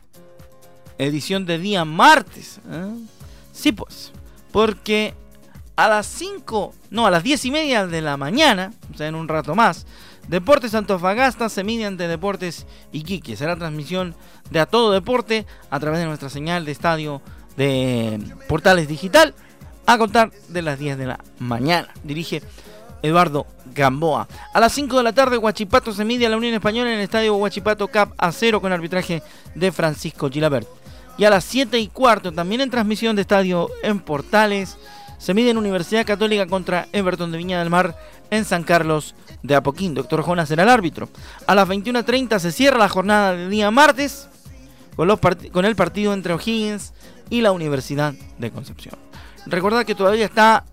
edición 0.97 1.45
de 1.45 1.59
día 1.59 1.83
martes. 1.83 2.61
¿eh? 2.71 2.95
Sí, 3.51 3.73
pues, 3.73 4.13
porque 4.53 5.13
a 5.75 5.89
las 5.89 6.05
5, 6.05 6.73
no, 6.89 7.05
a 7.05 7.11
las 7.11 7.23
10 7.23 7.43
y 7.43 7.51
media 7.51 7.85
de 7.85 7.99
la 7.99 8.15
mañana, 8.15 8.71
o 8.93 8.97
sea, 8.97 9.09
en 9.09 9.15
un 9.15 9.27
rato 9.27 9.55
más, 9.55 9.85
Deportes 10.27 10.75
Antofagasta 10.75 11.49
se 11.49 11.63
mide 11.63 11.85
ante 11.85 12.07
Deportes 12.07 12.65
Iquique. 12.91 13.35
Será 13.35 13.55
transmisión 13.55 14.15
de 14.49 14.59
A 14.59 14.65
Todo 14.65 14.91
Deporte 14.91 15.45
a 15.69 15.79
través 15.79 15.99
de 15.99 16.05
nuestra 16.05 16.29
señal 16.29 16.65
de 16.65 16.71
estadio 16.71 17.21
de 17.57 18.19
Portales 18.47 18.87
Digital 18.87 19.33
a 19.85 19.97
contar 19.97 20.31
de 20.47 20.61
las 20.61 20.79
10 20.79 20.97
de 20.97 21.05
la 21.05 21.19
mañana. 21.39 21.89
Dirige 22.03 22.41
Eduardo 23.01 23.45
Gamboa. 23.73 24.27
A 24.53 24.59
las 24.59 24.71
5 24.73 24.97
de 24.97 25.03
la 25.03 25.13
tarde, 25.13 25.37
Huachipato 25.37 25.93
se 25.93 26.05
mide 26.05 26.25
a 26.25 26.29
la 26.29 26.37
Unión 26.37 26.53
Española 26.53 26.91
en 26.91 26.97
el 26.97 27.03
estadio 27.03 27.35
Huachipato 27.35 27.87
Cap 27.87 28.13
a 28.17 28.31
0 28.31 28.61
con 28.61 28.71
arbitraje 28.71 29.23
de 29.55 29.71
Francisco 29.71 30.29
Gilabert. 30.29 30.67
Y 31.17 31.25
a 31.25 31.29
las 31.29 31.43
7 31.43 31.77
y 31.79 31.87
cuarto, 31.87 32.31
también 32.31 32.61
en 32.61 32.69
transmisión 32.69 33.15
de 33.15 33.23
estadio 33.23 33.69
en 33.83 33.99
Portales, 33.99 34.77
se 35.17 35.33
mide 35.33 35.51
en 35.51 35.57
Universidad 35.57 36.05
Católica 36.05 36.47
contra 36.47 36.87
Everton 36.93 37.31
de 37.31 37.37
Viña 37.37 37.59
del 37.59 37.69
Mar 37.69 37.95
en 38.31 38.45
San 38.45 38.63
Carlos 38.63 39.13
de 39.43 39.55
Apoquín. 39.55 39.93
Doctor 39.93 40.23
Jonas 40.23 40.49
será 40.49 40.63
el 40.63 40.69
árbitro. 40.69 41.09
A 41.47 41.55
las 41.55 41.67
21.30 41.67 42.39
se 42.39 42.51
cierra 42.51 42.77
la 42.77 42.89
jornada 42.89 43.35
del 43.35 43.49
día 43.49 43.71
martes 43.71 44.27
con, 44.95 45.65
el 45.65 45.75
partido 45.75 46.13
entre 46.13 46.33
O'Higgins 46.33 46.93
y 47.29 47.41
la 47.41 47.51
Universidad 47.51 48.13
de 48.37 48.51
Concepción. 48.51 48.95
Recordad 49.45 49.85
que 49.85 49.95
todavía 49.95 50.25
está 50.25 50.65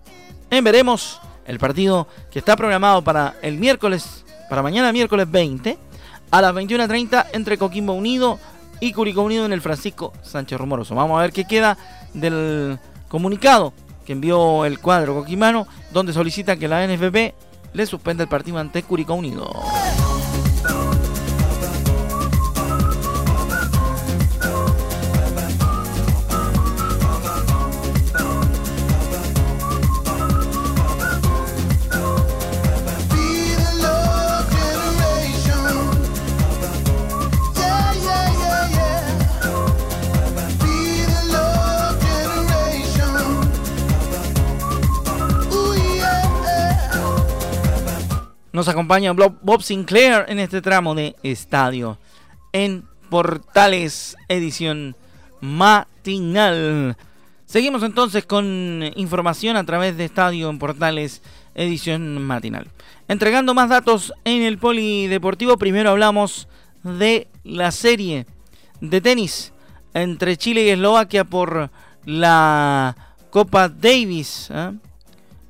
en 0.51 0.63
veremos 0.63 1.19
el 1.45 1.57
partido 1.57 2.07
que 2.31 2.39
está 2.39 2.55
programado 2.55 3.03
para 3.03 3.35
el 3.41 3.57
miércoles, 3.57 4.23
para 4.49 4.61
mañana 4.61 4.91
miércoles 4.91 5.29
20, 5.29 5.77
a 6.31 6.41
las 6.41 6.53
21.30 6.53 7.27
entre 7.33 7.57
Coquimbo 7.57 7.93
Unido 7.93 8.39
y 8.79 8.93
Curicó 8.93 9.21
Unido 9.21 9.45
en 9.45 9.53
el 9.53 9.61
Francisco 9.61 10.13
Sánchez 10.21 10.59
Rumoroso. 10.59 10.93
Vamos 10.93 11.17
a 11.17 11.21
ver 11.21 11.31
qué 11.31 11.45
queda 11.45 11.77
del 12.13 12.77
comunicado 13.07 13.73
que 14.05 14.13
envió 14.13 14.65
el 14.65 14.79
cuadro 14.79 15.15
coquimano, 15.15 15.67
donde 15.91 16.13
solicita 16.13 16.57
que 16.57 16.67
la 16.67 16.85
NFP 16.87 17.33
le 17.73 17.85
suspende 17.85 18.23
el 18.23 18.29
partido 18.29 18.57
ante 18.57 18.83
Curicó 18.83 19.13
Unido. 19.13 19.49
Nos 48.59 48.67
acompaña 48.67 49.13
Bob 49.13 49.61
Sinclair 49.63 50.25
en 50.27 50.37
este 50.37 50.61
tramo 50.61 50.93
de 50.93 51.15
estadio 51.23 51.97
en 52.51 52.83
Portales 53.09 54.17
edición 54.27 54.97
matinal. 55.39 56.97
Seguimos 57.45 57.83
entonces 57.83 58.25
con 58.25 58.83
información 58.97 59.55
a 59.55 59.63
través 59.63 59.95
de 59.95 60.03
Estadio 60.03 60.49
en 60.49 60.59
Portales 60.59 61.21
edición 61.55 62.21
matinal. 62.21 62.67
Entregando 63.07 63.53
más 63.53 63.69
datos 63.69 64.11
en 64.25 64.41
el 64.41 64.57
polideportivo, 64.57 65.57
primero 65.57 65.91
hablamos 65.91 66.49
de 66.83 67.29
la 67.45 67.71
serie 67.71 68.25
de 68.81 68.99
tenis 68.99 69.53
entre 69.93 70.35
Chile 70.35 70.65
y 70.65 70.69
Eslovaquia 70.71 71.23
por 71.23 71.71
la 72.03 72.93
Copa 73.29 73.69
Davis. 73.69 74.49
¿eh? 74.51 74.73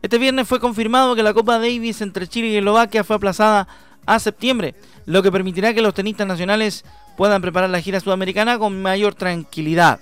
Este 0.01 0.17
viernes 0.17 0.47
fue 0.47 0.62
confirmado 0.62 1.13
que 1.13 1.23
la 1.23 1.33
Copa 1.33 1.59
Davis 1.59 2.01
entre 2.01 2.27
Chile 2.27 2.47
y 2.47 2.57
Eslovaquia 2.57 3.03
fue 3.03 3.17
aplazada 3.17 3.67
a 4.05 4.19
septiembre, 4.19 4.75
lo 5.05 5.21
que 5.21 5.31
permitirá 5.31 5.73
que 5.73 5.81
los 5.81 5.93
tenistas 5.93 6.25
nacionales 6.25 6.85
puedan 7.17 7.41
preparar 7.41 7.69
la 7.69 7.81
gira 7.81 7.99
sudamericana 7.99 8.57
con 8.57 8.81
mayor 8.81 9.13
tranquilidad. 9.13 9.99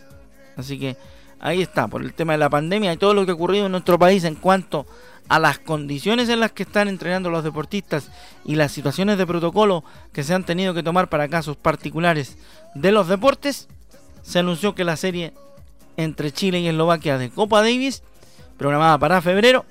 Así 0.56 0.78
que 0.78 0.98
ahí 1.40 1.64
está, 1.64 1.88
por 1.88 2.04
el 2.04 2.14
tema 2.14 2.34
de 2.34 2.38
la 2.38 2.50
pandemia 2.50 2.94
y 2.94 2.98
todo 2.98 3.16
lo 3.16 3.26
que 3.26 3.32
ha 3.32 3.36
ocurrido 3.36 3.66
en 3.66 3.72
nuestro 3.72 3.98
país 3.98 4.24
en 4.24 4.36
cuanto 4.36 4.86
a 5.30 5.40
las 5.40 5.58
condiciones 5.58 6.30
en 6.30 6.42
las 6.42 6.52
que 6.52 6.64
están 6.64 6.88
entrenando 6.88 7.32
los 7.32 7.44
deportistas 7.44 8.12
y 8.46 8.56
las 8.56 8.72
situaciones 8.72 9.18
de 9.18 9.26
protocolo 9.26 9.84
que 10.14 10.24
se 10.24 10.36
han 10.36 10.46
tenido 10.46 10.76
que 10.76 10.84
tomar 10.84 11.10
para 11.10 11.28
casos 11.28 11.58
particulares 11.58 12.38
de 12.76 12.92
los 12.92 13.08
deportes, 13.08 13.68
se 14.22 14.40
anunció 14.40 14.76
que 14.76 14.84
la 14.84 14.96
serie 14.96 15.34
entre 15.98 16.32
Chile 16.32 16.60
y 16.60 16.68
Eslovaquia 16.68 17.18
de 17.18 17.32
Copa 17.32 17.62
Davis, 17.62 18.04
programada 18.58 18.98
para 19.00 19.22
febrero, 19.22 19.66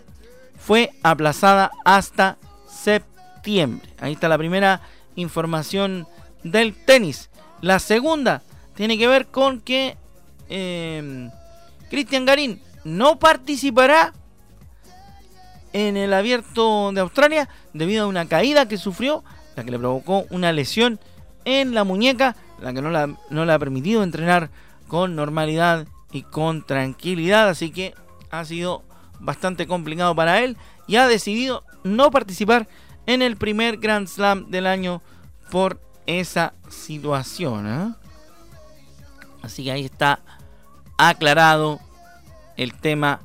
fue 0.66 0.90
aplazada 1.04 1.70
hasta 1.84 2.38
septiembre. 2.68 3.88
Ahí 4.00 4.14
está 4.14 4.28
la 4.28 4.36
primera 4.36 4.80
información 5.14 6.08
del 6.42 6.74
tenis. 6.74 7.30
La 7.60 7.78
segunda 7.78 8.42
tiene 8.74 8.98
que 8.98 9.06
ver 9.06 9.28
con 9.28 9.60
que 9.60 9.96
eh, 10.48 11.30
Cristian 11.88 12.24
Garín 12.24 12.60
no 12.82 13.20
participará 13.20 14.12
en 15.72 15.96
el 15.96 16.12
abierto 16.12 16.90
de 16.90 17.00
Australia 17.00 17.48
debido 17.72 18.04
a 18.04 18.08
una 18.08 18.26
caída 18.26 18.66
que 18.66 18.76
sufrió, 18.76 19.22
la 19.54 19.62
que 19.62 19.70
le 19.70 19.78
provocó 19.78 20.24
una 20.30 20.50
lesión 20.50 20.98
en 21.44 21.74
la 21.74 21.84
muñeca, 21.84 22.34
la 22.60 22.72
que 22.72 22.82
no, 22.82 22.90
la, 22.90 23.14
no 23.30 23.44
le 23.44 23.52
ha 23.52 23.58
permitido 23.60 24.02
entrenar 24.02 24.50
con 24.88 25.14
normalidad 25.14 25.86
y 26.10 26.22
con 26.22 26.66
tranquilidad, 26.66 27.48
así 27.48 27.70
que 27.70 27.94
ha 28.30 28.44
sido 28.44 28.82
bastante 29.20 29.66
complicado 29.66 30.14
para 30.14 30.42
él 30.42 30.56
y 30.86 30.96
ha 30.96 31.06
decidido 31.06 31.64
no 31.84 32.10
participar 32.10 32.68
en 33.06 33.22
el 33.22 33.36
primer 33.36 33.78
Grand 33.78 34.08
Slam 34.08 34.50
del 34.50 34.66
año 34.66 35.02
por 35.50 35.80
esa 36.06 36.54
situación. 36.68 37.66
¿eh? 37.66 37.94
Así 39.42 39.64
que 39.64 39.72
ahí 39.72 39.84
está 39.84 40.20
aclarado 40.98 41.80
el 42.56 42.74
tema 42.74 43.20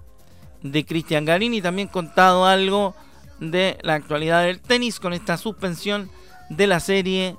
de 0.61 0.85
Cristian 0.85 1.25
Garini. 1.25 1.61
También 1.61 1.87
contado 1.87 2.45
algo 2.45 2.95
de 3.39 3.77
la 3.81 3.95
actualidad 3.95 4.43
del 4.43 4.61
tenis 4.61 4.99
con 4.99 5.13
esta 5.13 5.37
suspensión 5.37 6.09
de 6.49 6.67
la 6.67 6.79
serie 6.79 7.37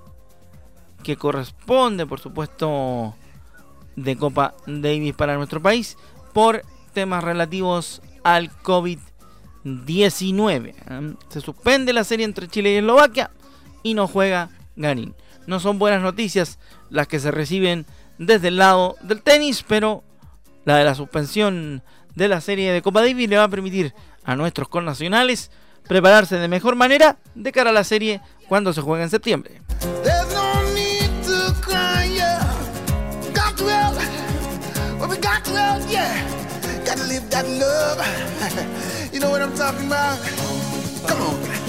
que 1.02 1.16
corresponde, 1.16 2.06
por 2.06 2.20
supuesto, 2.20 3.14
de 3.96 4.16
Copa 4.16 4.54
Davis 4.66 5.14
para 5.14 5.36
nuestro 5.36 5.60
país 5.60 5.96
por 6.32 6.62
temas 6.92 7.22
relativos 7.22 8.02
al 8.24 8.50
COVID-19. 8.62 10.74
¿eh? 10.74 11.14
Se 11.28 11.40
suspende 11.40 11.92
la 11.92 12.04
serie 12.04 12.24
entre 12.24 12.48
Chile 12.48 12.72
y 12.72 12.76
Eslovaquia 12.76 13.30
y 13.82 13.94
no 13.94 14.06
juega 14.06 14.50
Garín. 14.76 15.14
No 15.46 15.60
son 15.60 15.78
buenas 15.78 16.02
noticias 16.02 16.58
las 16.90 17.08
que 17.08 17.20
se 17.20 17.30
reciben 17.30 17.86
desde 18.18 18.48
el 18.48 18.56
lado 18.56 18.96
del 19.02 19.22
tenis, 19.22 19.64
pero 19.66 20.04
la 20.64 20.76
de 20.76 20.84
la 20.84 20.94
suspensión 20.94 21.82
de 22.14 22.28
la 22.28 22.40
serie 22.40 22.72
de 22.72 22.82
Copa 22.82 23.00
Davis 23.00 23.28
le 23.28 23.38
va 23.38 23.44
a 23.44 23.48
permitir 23.48 23.94
a 24.24 24.36
nuestros 24.36 24.68
connacionales 24.68 25.50
prepararse 25.88 26.36
de 26.36 26.48
mejor 26.48 26.76
manera 26.76 27.16
de 27.34 27.50
cara 27.50 27.70
a 27.70 27.72
la 27.72 27.84
serie 27.84 28.20
cuando 28.48 28.72
se 28.72 28.80
juegue 28.80 29.02
en 29.02 29.10
septiembre. 29.10 29.60
that 37.32 37.48
love. 37.48 37.98
you 39.12 39.18
know 39.18 39.30
what 39.30 39.40
I'm 39.40 39.54
talking 39.54 39.86
about? 39.86 40.18
Come 41.06 41.22
on. 41.22 41.61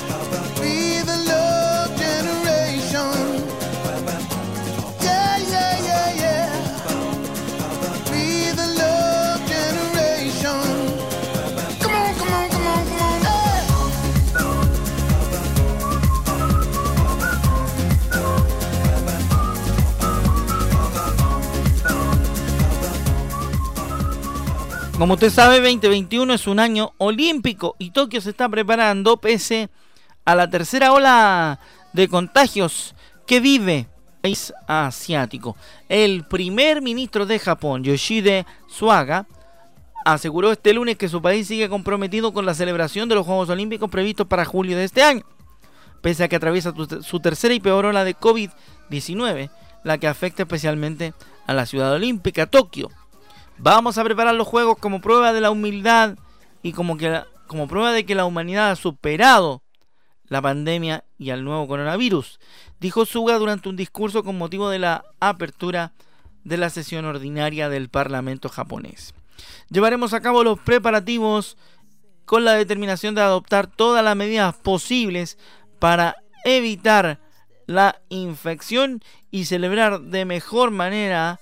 Como 25.04 25.16
usted 25.16 25.32
sabe, 25.32 25.60
2021 25.60 26.34
es 26.34 26.48
un 26.48 26.62
año 26.62 26.94
olímpico 26.98 27.76
y 27.78 27.92
Tokio 27.92 28.22
se 28.22 28.30
está 28.30 28.48
preparando 28.48 29.18
pese 29.18 29.70
a 30.24 30.34
la 30.34 30.50
tercera 30.50 30.94
ola 30.94 31.60
de 31.92 32.08
contagios 32.08 32.96
que 33.28 33.42
vive 33.42 33.80
el 33.80 34.22
país 34.22 34.54
asiático. 34.66 35.58
El 35.90 36.24
primer 36.24 36.82
ministro 36.82 37.26
de 37.26 37.38
Japón, 37.38 37.84
Yoshide 37.84 38.46
Suaga, 38.70 39.28
aseguró 40.06 40.54
este 40.54 40.72
lunes 40.72 40.96
que 40.96 41.10
su 41.10 41.22
país 41.22 41.48
sigue 41.50 41.68
comprometido 41.68 42.32
con 42.32 42.46
la 42.46 42.54
celebración 42.54 43.10
de 43.10 43.16
los 43.16 43.26
Juegos 43.26 43.50
Olímpicos 43.50 43.90
previstos 43.90 44.28
para 44.28 44.46
julio 44.46 44.78
de 44.78 44.86
este 44.86 45.04
año, 45.04 45.26
pese 46.02 46.24
a 46.24 46.30
que 46.30 46.38
atraviesa 46.38 46.74
su 47.02 47.20
tercera 47.20 47.54
y 47.54 47.60
peor 47.60 47.88
ola 47.88 48.06
de 48.06 48.16
COVID-19, 48.16 49.50
la 49.84 49.98
que 49.98 50.08
afecta 50.08 50.44
especialmente 50.44 51.14
a 51.46 51.54
la 51.54 51.66
ciudad 51.66 51.92
olímpica, 51.92 52.46
Tokio 52.46 52.90
Vamos 53.58 53.98
a 53.98 54.04
preparar 54.04 54.36
los 54.36 54.48
juegos 54.48 54.78
como 54.78 55.02
prueba 55.02 55.34
de 55.34 55.42
la 55.42 55.52
humildad 55.52 56.18
y 56.62 56.74
como, 56.74 56.98
que, 56.98 57.22
como 57.48 57.68
prueba 57.68 57.92
de 57.92 58.06
que 58.06 58.16
la 58.16 58.26
humanidad 58.26 58.72
ha 58.72 58.76
superado 58.76 59.62
la 60.28 60.42
pandemia 60.42 61.04
y 61.18 61.30
al 61.30 61.44
nuevo 61.44 61.68
coronavirus, 61.68 62.40
dijo 62.80 63.06
Suga 63.06 63.38
durante 63.38 63.70
un 63.70 63.76
discurso 63.76 64.24
con 64.24 64.38
motivo 64.38 64.70
de 64.70 64.80
la 64.80 65.06
apertura 65.20 65.94
de 66.44 66.58
la 66.58 66.70
sesión 66.70 67.06
ordinaria 67.06 67.70
del 67.70 67.90
Parlamento 67.90 68.50
japonés. 68.50 69.14
Llevaremos 69.70 70.14
a 70.14 70.22
cabo 70.22 70.44
los 70.44 70.60
preparativos 70.60 71.58
con 72.26 72.46
la 72.46 72.54
determinación 72.54 73.16
de 73.16 73.22
adoptar 73.22 73.68
todas 73.68 74.04
las 74.04 74.16
medidas 74.16 74.56
posibles 74.56 75.38
para 75.80 76.16
evitar 76.46 77.20
la 77.66 78.02
infección 78.10 79.02
y 79.32 79.46
celebrar 79.46 80.02
de 80.02 80.26
mejor 80.26 80.72
manera 80.72 81.40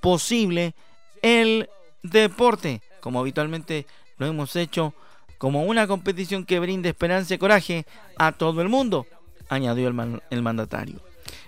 posible 0.00 0.74
el 1.22 1.68
deporte, 2.02 2.82
como 3.00 3.20
habitualmente 3.20 3.86
lo 4.18 4.26
hemos 4.26 4.54
hecho, 4.56 4.94
como 5.38 5.64
una 5.64 5.86
competición 5.86 6.44
que 6.44 6.60
brinde 6.60 6.90
esperanza 6.90 7.34
y 7.34 7.38
coraje 7.38 7.86
a 8.16 8.32
todo 8.32 8.60
el 8.62 8.68
mundo, 8.68 9.06
añadió 9.48 9.88
el, 9.88 10.42
mandatario. 10.42 11.00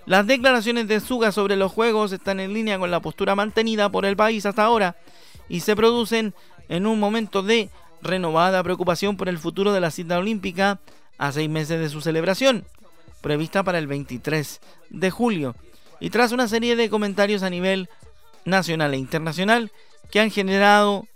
Las 0.06 0.26
declaraciones 0.26 0.88
de 0.88 1.00
Suga 1.00 1.32
sobre 1.32 1.56
los 1.56 1.72
Juegos 1.72 2.12
están 2.12 2.40
en 2.40 2.52
línea 2.52 2.78
con 2.78 2.90
la 2.90 3.00
postura 3.00 3.34
mantenida 3.34 3.90
por 3.90 4.04
el 4.04 4.16
país 4.16 4.46
hasta 4.46 4.64
ahora 4.64 4.96
y 5.48 5.60
se 5.60 5.76
producen 5.76 6.34
en 6.68 6.86
un 6.86 6.98
momento 6.98 7.42
de 7.42 7.70
renovada 8.02 8.62
preocupación 8.62 9.16
por 9.16 9.28
el 9.28 9.38
futuro 9.38 9.72
de 9.72 9.80
la 9.80 9.90
cita 9.90 10.18
olímpica 10.18 10.80
a 11.18 11.32
seis 11.32 11.48
meses 11.48 11.80
de 11.80 11.88
su 11.88 12.00
celebración, 12.00 12.64
prevista 13.20 13.62
para 13.62 13.78
el 13.78 13.86
23 13.86 14.60
de 14.90 15.10
julio, 15.10 15.54
y 16.00 16.10
tras 16.10 16.32
una 16.32 16.48
serie 16.48 16.76
de 16.76 16.90
comentarios 16.90 17.42
a 17.42 17.50
nivel 17.50 17.88
nacional 18.44 18.94
e 18.94 18.98
internacional 18.98 19.72
que 20.10 20.20
han 20.20 20.30
generado 20.30 21.06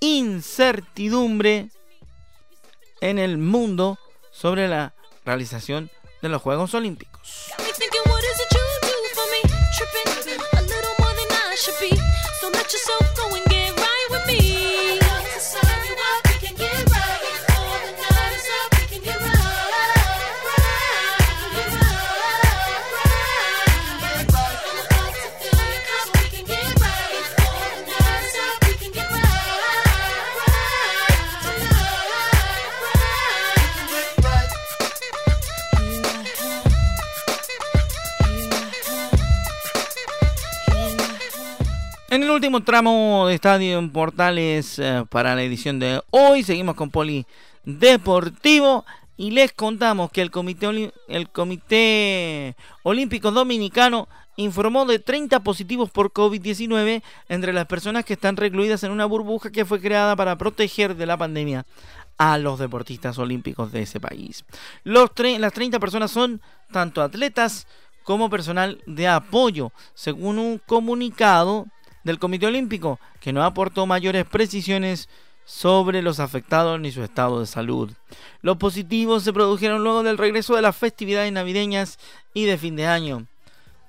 incertidumbre 0.00 1.70
en 3.00 3.18
el 3.18 3.38
mundo 3.38 3.98
sobre 4.32 4.68
la 4.68 4.94
realización 5.24 5.90
de 6.22 6.28
los 6.28 6.42
Juegos 6.42 6.74
Olímpicos. 6.74 7.52
El 42.26 42.32
último 42.32 42.60
tramo 42.64 43.26
de 43.28 43.34
Estadio 43.34 43.78
en 43.78 43.90
Portales 43.90 44.80
eh, 44.80 45.04
para 45.08 45.36
la 45.36 45.44
edición 45.44 45.78
de 45.78 46.02
hoy, 46.10 46.42
seguimos 46.42 46.74
con 46.74 46.90
Poli 46.90 47.24
Deportivo 47.64 48.84
y 49.16 49.30
les 49.30 49.52
contamos 49.52 50.10
que 50.10 50.22
el 50.22 50.32
Comité, 50.32 50.92
el 51.06 51.30
Comité 51.30 52.56
Olímpico 52.82 53.30
Dominicano 53.30 54.08
informó 54.34 54.86
de 54.86 54.98
30 54.98 55.38
positivos 55.44 55.88
por 55.90 56.12
COVID-19 56.12 57.00
entre 57.28 57.52
las 57.52 57.66
personas 57.66 58.04
que 58.04 58.14
están 58.14 58.36
recluidas 58.36 58.82
en 58.82 58.90
una 58.90 59.06
burbuja 59.06 59.52
que 59.52 59.64
fue 59.64 59.80
creada 59.80 60.16
para 60.16 60.36
proteger 60.36 60.96
de 60.96 61.06
la 61.06 61.16
pandemia 61.16 61.64
a 62.18 62.38
los 62.38 62.58
deportistas 62.58 63.18
olímpicos 63.18 63.70
de 63.70 63.82
ese 63.82 64.00
país. 64.00 64.44
Las 64.82 65.12
30 65.14 65.78
personas 65.78 66.10
son 66.10 66.40
tanto 66.72 67.02
atletas 67.02 67.68
como 68.02 68.28
personal 68.30 68.82
de 68.86 69.06
apoyo, 69.06 69.70
según 69.94 70.40
un 70.40 70.58
comunicado 70.66 71.66
del 72.06 72.18
Comité 72.18 72.46
Olímpico, 72.46 72.98
que 73.20 73.32
no 73.32 73.44
aportó 73.44 73.84
mayores 73.84 74.24
precisiones 74.24 75.08
sobre 75.44 76.02
los 76.02 76.18
afectados 76.18 76.80
ni 76.80 76.90
su 76.90 77.02
estado 77.02 77.40
de 77.40 77.46
salud. 77.46 77.92
Los 78.40 78.56
positivos 78.56 79.22
se 79.22 79.32
produjeron 79.32 79.84
luego 79.84 80.02
del 80.02 80.18
regreso 80.18 80.56
de 80.56 80.62
las 80.62 80.76
festividades 80.76 81.32
navideñas 81.32 81.98
y 82.32 82.44
de 82.44 82.58
fin 82.58 82.76
de 82.76 82.86
año, 82.86 83.26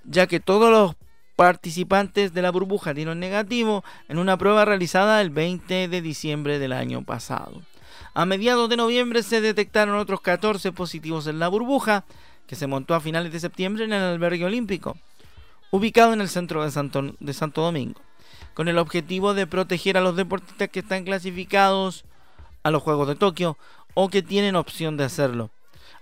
ya 0.04 0.28
que 0.28 0.40
todos 0.40 0.72
los 0.72 0.96
participantes 1.36 2.34
de 2.34 2.42
la 2.42 2.52
burbuja 2.52 2.94
dieron 2.94 3.20
negativo 3.20 3.84
en 4.08 4.18
una 4.18 4.38
prueba 4.38 4.66
realizada 4.66 5.22
el 5.22 5.30
20 5.30 5.88
de 5.88 6.02
diciembre 6.02 6.60
del 6.60 6.74
año 6.74 7.04
pasado. 7.04 7.62
A 8.14 8.26
mediados 8.26 8.70
de 8.70 8.78
noviembre 8.78 9.22
se 9.22 9.42
detectaron 9.42 9.96
otros 9.98 10.22
14 10.22 10.72
positivos 10.72 11.28
en 11.28 11.38
la 11.40 11.48
burbuja, 11.48 12.06
que 12.48 12.56
se 12.56 12.66
montó 12.66 12.96
a 12.96 13.00
finales 13.00 13.32
de 13.32 13.40
septiembre 13.40 13.86
en 13.86 13.94
el 13.94 14.02
albergue 14.02 14.46
olímpico, 14.46 14.98
ubicado 15.70 16.14
en 16.14 16.22
el 16.22 16.30
centro 16.30 16.64
de 16.64 16.72
Santo, 16.72 17.16
de 17.20 17.34
Santo 17.34 17.62
Domingo, 17.62 18.02
con 18.58 18.68
el 18.68 18.80
objetivo 18.80 19.36
de 19.36 19.46
proteger 19.46 19.98
a 19.98 20.02
los 20.02 20.16
deportistas 20.16 20.70
que 20.70 20.80
están 20.80 21.04
clasificados 21.04 22.06
a 22.64 22.72
los 22.72 22.82
Juegos 22.82 23.08
de 23.08 23.14
Tokio 23.14 23.56
o 23.94 24.10
que 24.10 24.24
tienen 24.24 24.56
opción 24.56 24.98
de 24.98 25.04
hacerlo. 25.04 25.52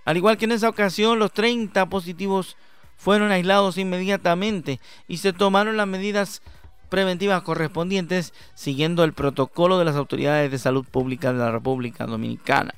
Al 0.06 0.16
igual 0.16 0.38
que 0.38 0.46
en 0.46 0.52
esa 0.52 0.70
ocasión, 0.70 1.18
los 1.18 1.32
30 1.32 1.84
positivos 1.90 2.56
fueron 2.96 3.30
aislados 3.30 3.76
inmediatamente 3.76 4.80
y 5.06 5.18
se 5.18 5.34
tomaron 5.34 5.76
las 5.76 5.86
medidas 5.86 6.40
preventivas 6.88 7.42
correspondientes 7.42 8.32
siguiendo 8.54 9.04
el 9.04 9.12
protocolo 9.12 9.78
de 9.78 9.84
las 9.84 9.96
autoridades 9.96 10.50
de 10.50 10.56
salud 10.56 10.86
pública 10.90 11.34
de 11.34 11.40
la 11.40 11.50
República 11.50 12.06
Dominicana. 12.06 12.74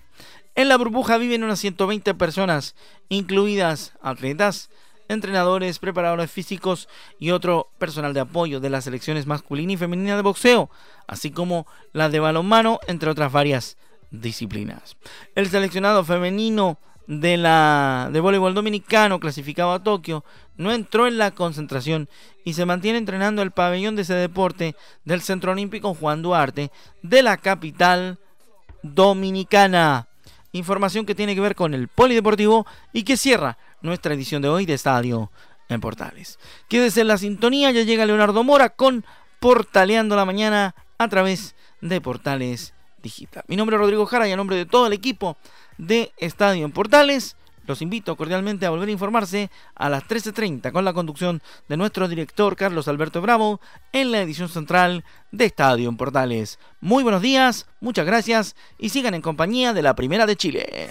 En 0.57 0.69
la 0.69 0.77
burbuja 0.77 1.19
viven 1.19 1.45
unas 1.45 1.61
120 1.61 2.15
personas, 2.15 2.75
incluidas 3.11 3.93
atletas, 4.03 4.71
entrenadores, 5.09 5.79
preparadores 5.79 6.31
físicos 6.31 6.89
y 7.19 7.31
otro 7.31 7.71
personal 7.79 8.15
de 8.15 8.21
apoyo 8.21 8.61
de 8.61 8.71
las 8.71 8.85
selecciones 8.85 9.27
masculina 9.27 9.73
y 9.73 9.77
femenina 9.77 10.17
de 10.17 10.23
boxeo, 10.23 10.71
así 11.07 11.31
como 11.31 11.67
la 11.93 12.09
de 12.09 12.21
balonmano, 12.21 12.79
entre 12.87 13.11
otras 13.11 13.33
varias 13.33 13.77
disciplinas. 14.11 14.97
El 15.35 15.49
seleccionado 15.49 16.05
femenino 16.05 16.79
de 17.09 17.39
la 17.39 18.11
de 18.13 18.21
voleibol 18.21 18.53
dominicano 18.53 19.19
clasificado 19.19 19.73
a 19.73 19.83
Tokio 19.83 20.25
no 20.57 20.73
entró 20.73 21.07
en 21.07 21.17
la 21.17 21.31
concentración 21.31 22.09
y 22.45 22.53
se 22.53 22.67
mantiene 22.67 22.99
entrenando 22.99 23.41
el 23.41 23.51
pabellón 23.51 23.97
de 23.97 24.03
ese 24.03 24.15
deporte 24.15 24.77
del 25.05 25.23
Centro 25.23 25.53
Olímpico 25.53 25.95
Juan 25.95 26.21
Duarte 26.21 26.71
de 27.03 27.23
la 27.23 27.39
capital 27.39 28.19
dominicana. 28.83 30.09
Información 30.53 31.07
que 31.07 31.15
tiene 31.15 31.35
que 31.35 31.41
ver 31.41 31.55
con 31.55 31.73
el 31.73 31.89
polideportivo 31.89 32.67
y 32.93 33.05
que 33.05 33.17
cierra 33.17 33.57
nuestra 33.83 34.15
edición 34.15 34.43
de 34.43 34.49
hoy 34.49 34.67
de 34.67 34.75
Estadio 34.75 35.31
en 35.69 35.81
Portales. 35.81 36.39
Quédese 36.69 37.03
en 37.03 37.09
la 37.09 37.19
sintonía, 37.19 37.71
ya 37.71 37.83
llega 37.83 38.07
Leonardo 38.07 38.43
Mora 38.45 38.71
con 38.71 39.05
Portaleando 39.41 40.17
la 40.17 40.25
Mañana 40.25 40.75
a 40.99 41.09
través 41.09 41.55
de 41.81 42.01
Portales 42.01 42.75
Digital. 43.03 43.45
Mi 43.47 43.57
nombre 43.57 43.77
es 43.77 43.81
Rodrigo 43.81 44.07
Jara 44.07 44.29
y 44.29 44.33
a 44.33 44.37
nombre 44.37 44.57
de 44.57 44.67
todo 44.67 44.87
el 44.87 44.93
equipo 44.93 45.37
de 45.77 46.13
Estadio 46.17 46.65
en 46.65 46.73
Portales. 46.73 47.37
Los 47.67 47.83
invito 47.83 48.17
cordialmente 48.17 48.65
a 48.65 48.71
volver 48.71 48.89
a 48.89 48.93
informarse 48.93 49.51
a 49.75 49.91
las 49.91 50.03
13.30 50.05 50.73
con 50.73 50.87
la 50.87 50.95
conducción 50.95 51.43
de 51.69 51.77
nuestro 51.77 52.09
director 52.09 52.57
Carlos 52.57 52.89
Alberto 52.89 53.21
Bravo 53.21 53.61
en 53.93 54.11
la 54.11 54.23
edición 54.23 54.49
central 54.49 55.05
de 55.33 55.45
Estadio 55.45 55.91
en 55.91 55.99
Portales. 55.99 56.59
Muy 56.81 57.03
buenos 57.03 57.21
días, 57.21 57.67
muchas 57.81 58.07
gracias 58.07 58.57
y 58.79 58.89
sigan 58.89 59.13
en 59.13 59.21
compañía 59.21 59.75
de 59.75 59.83
la 59.83 59.95
Primera 59.95 60.25
de 60.25 60.37
Chile. 60.37 60.91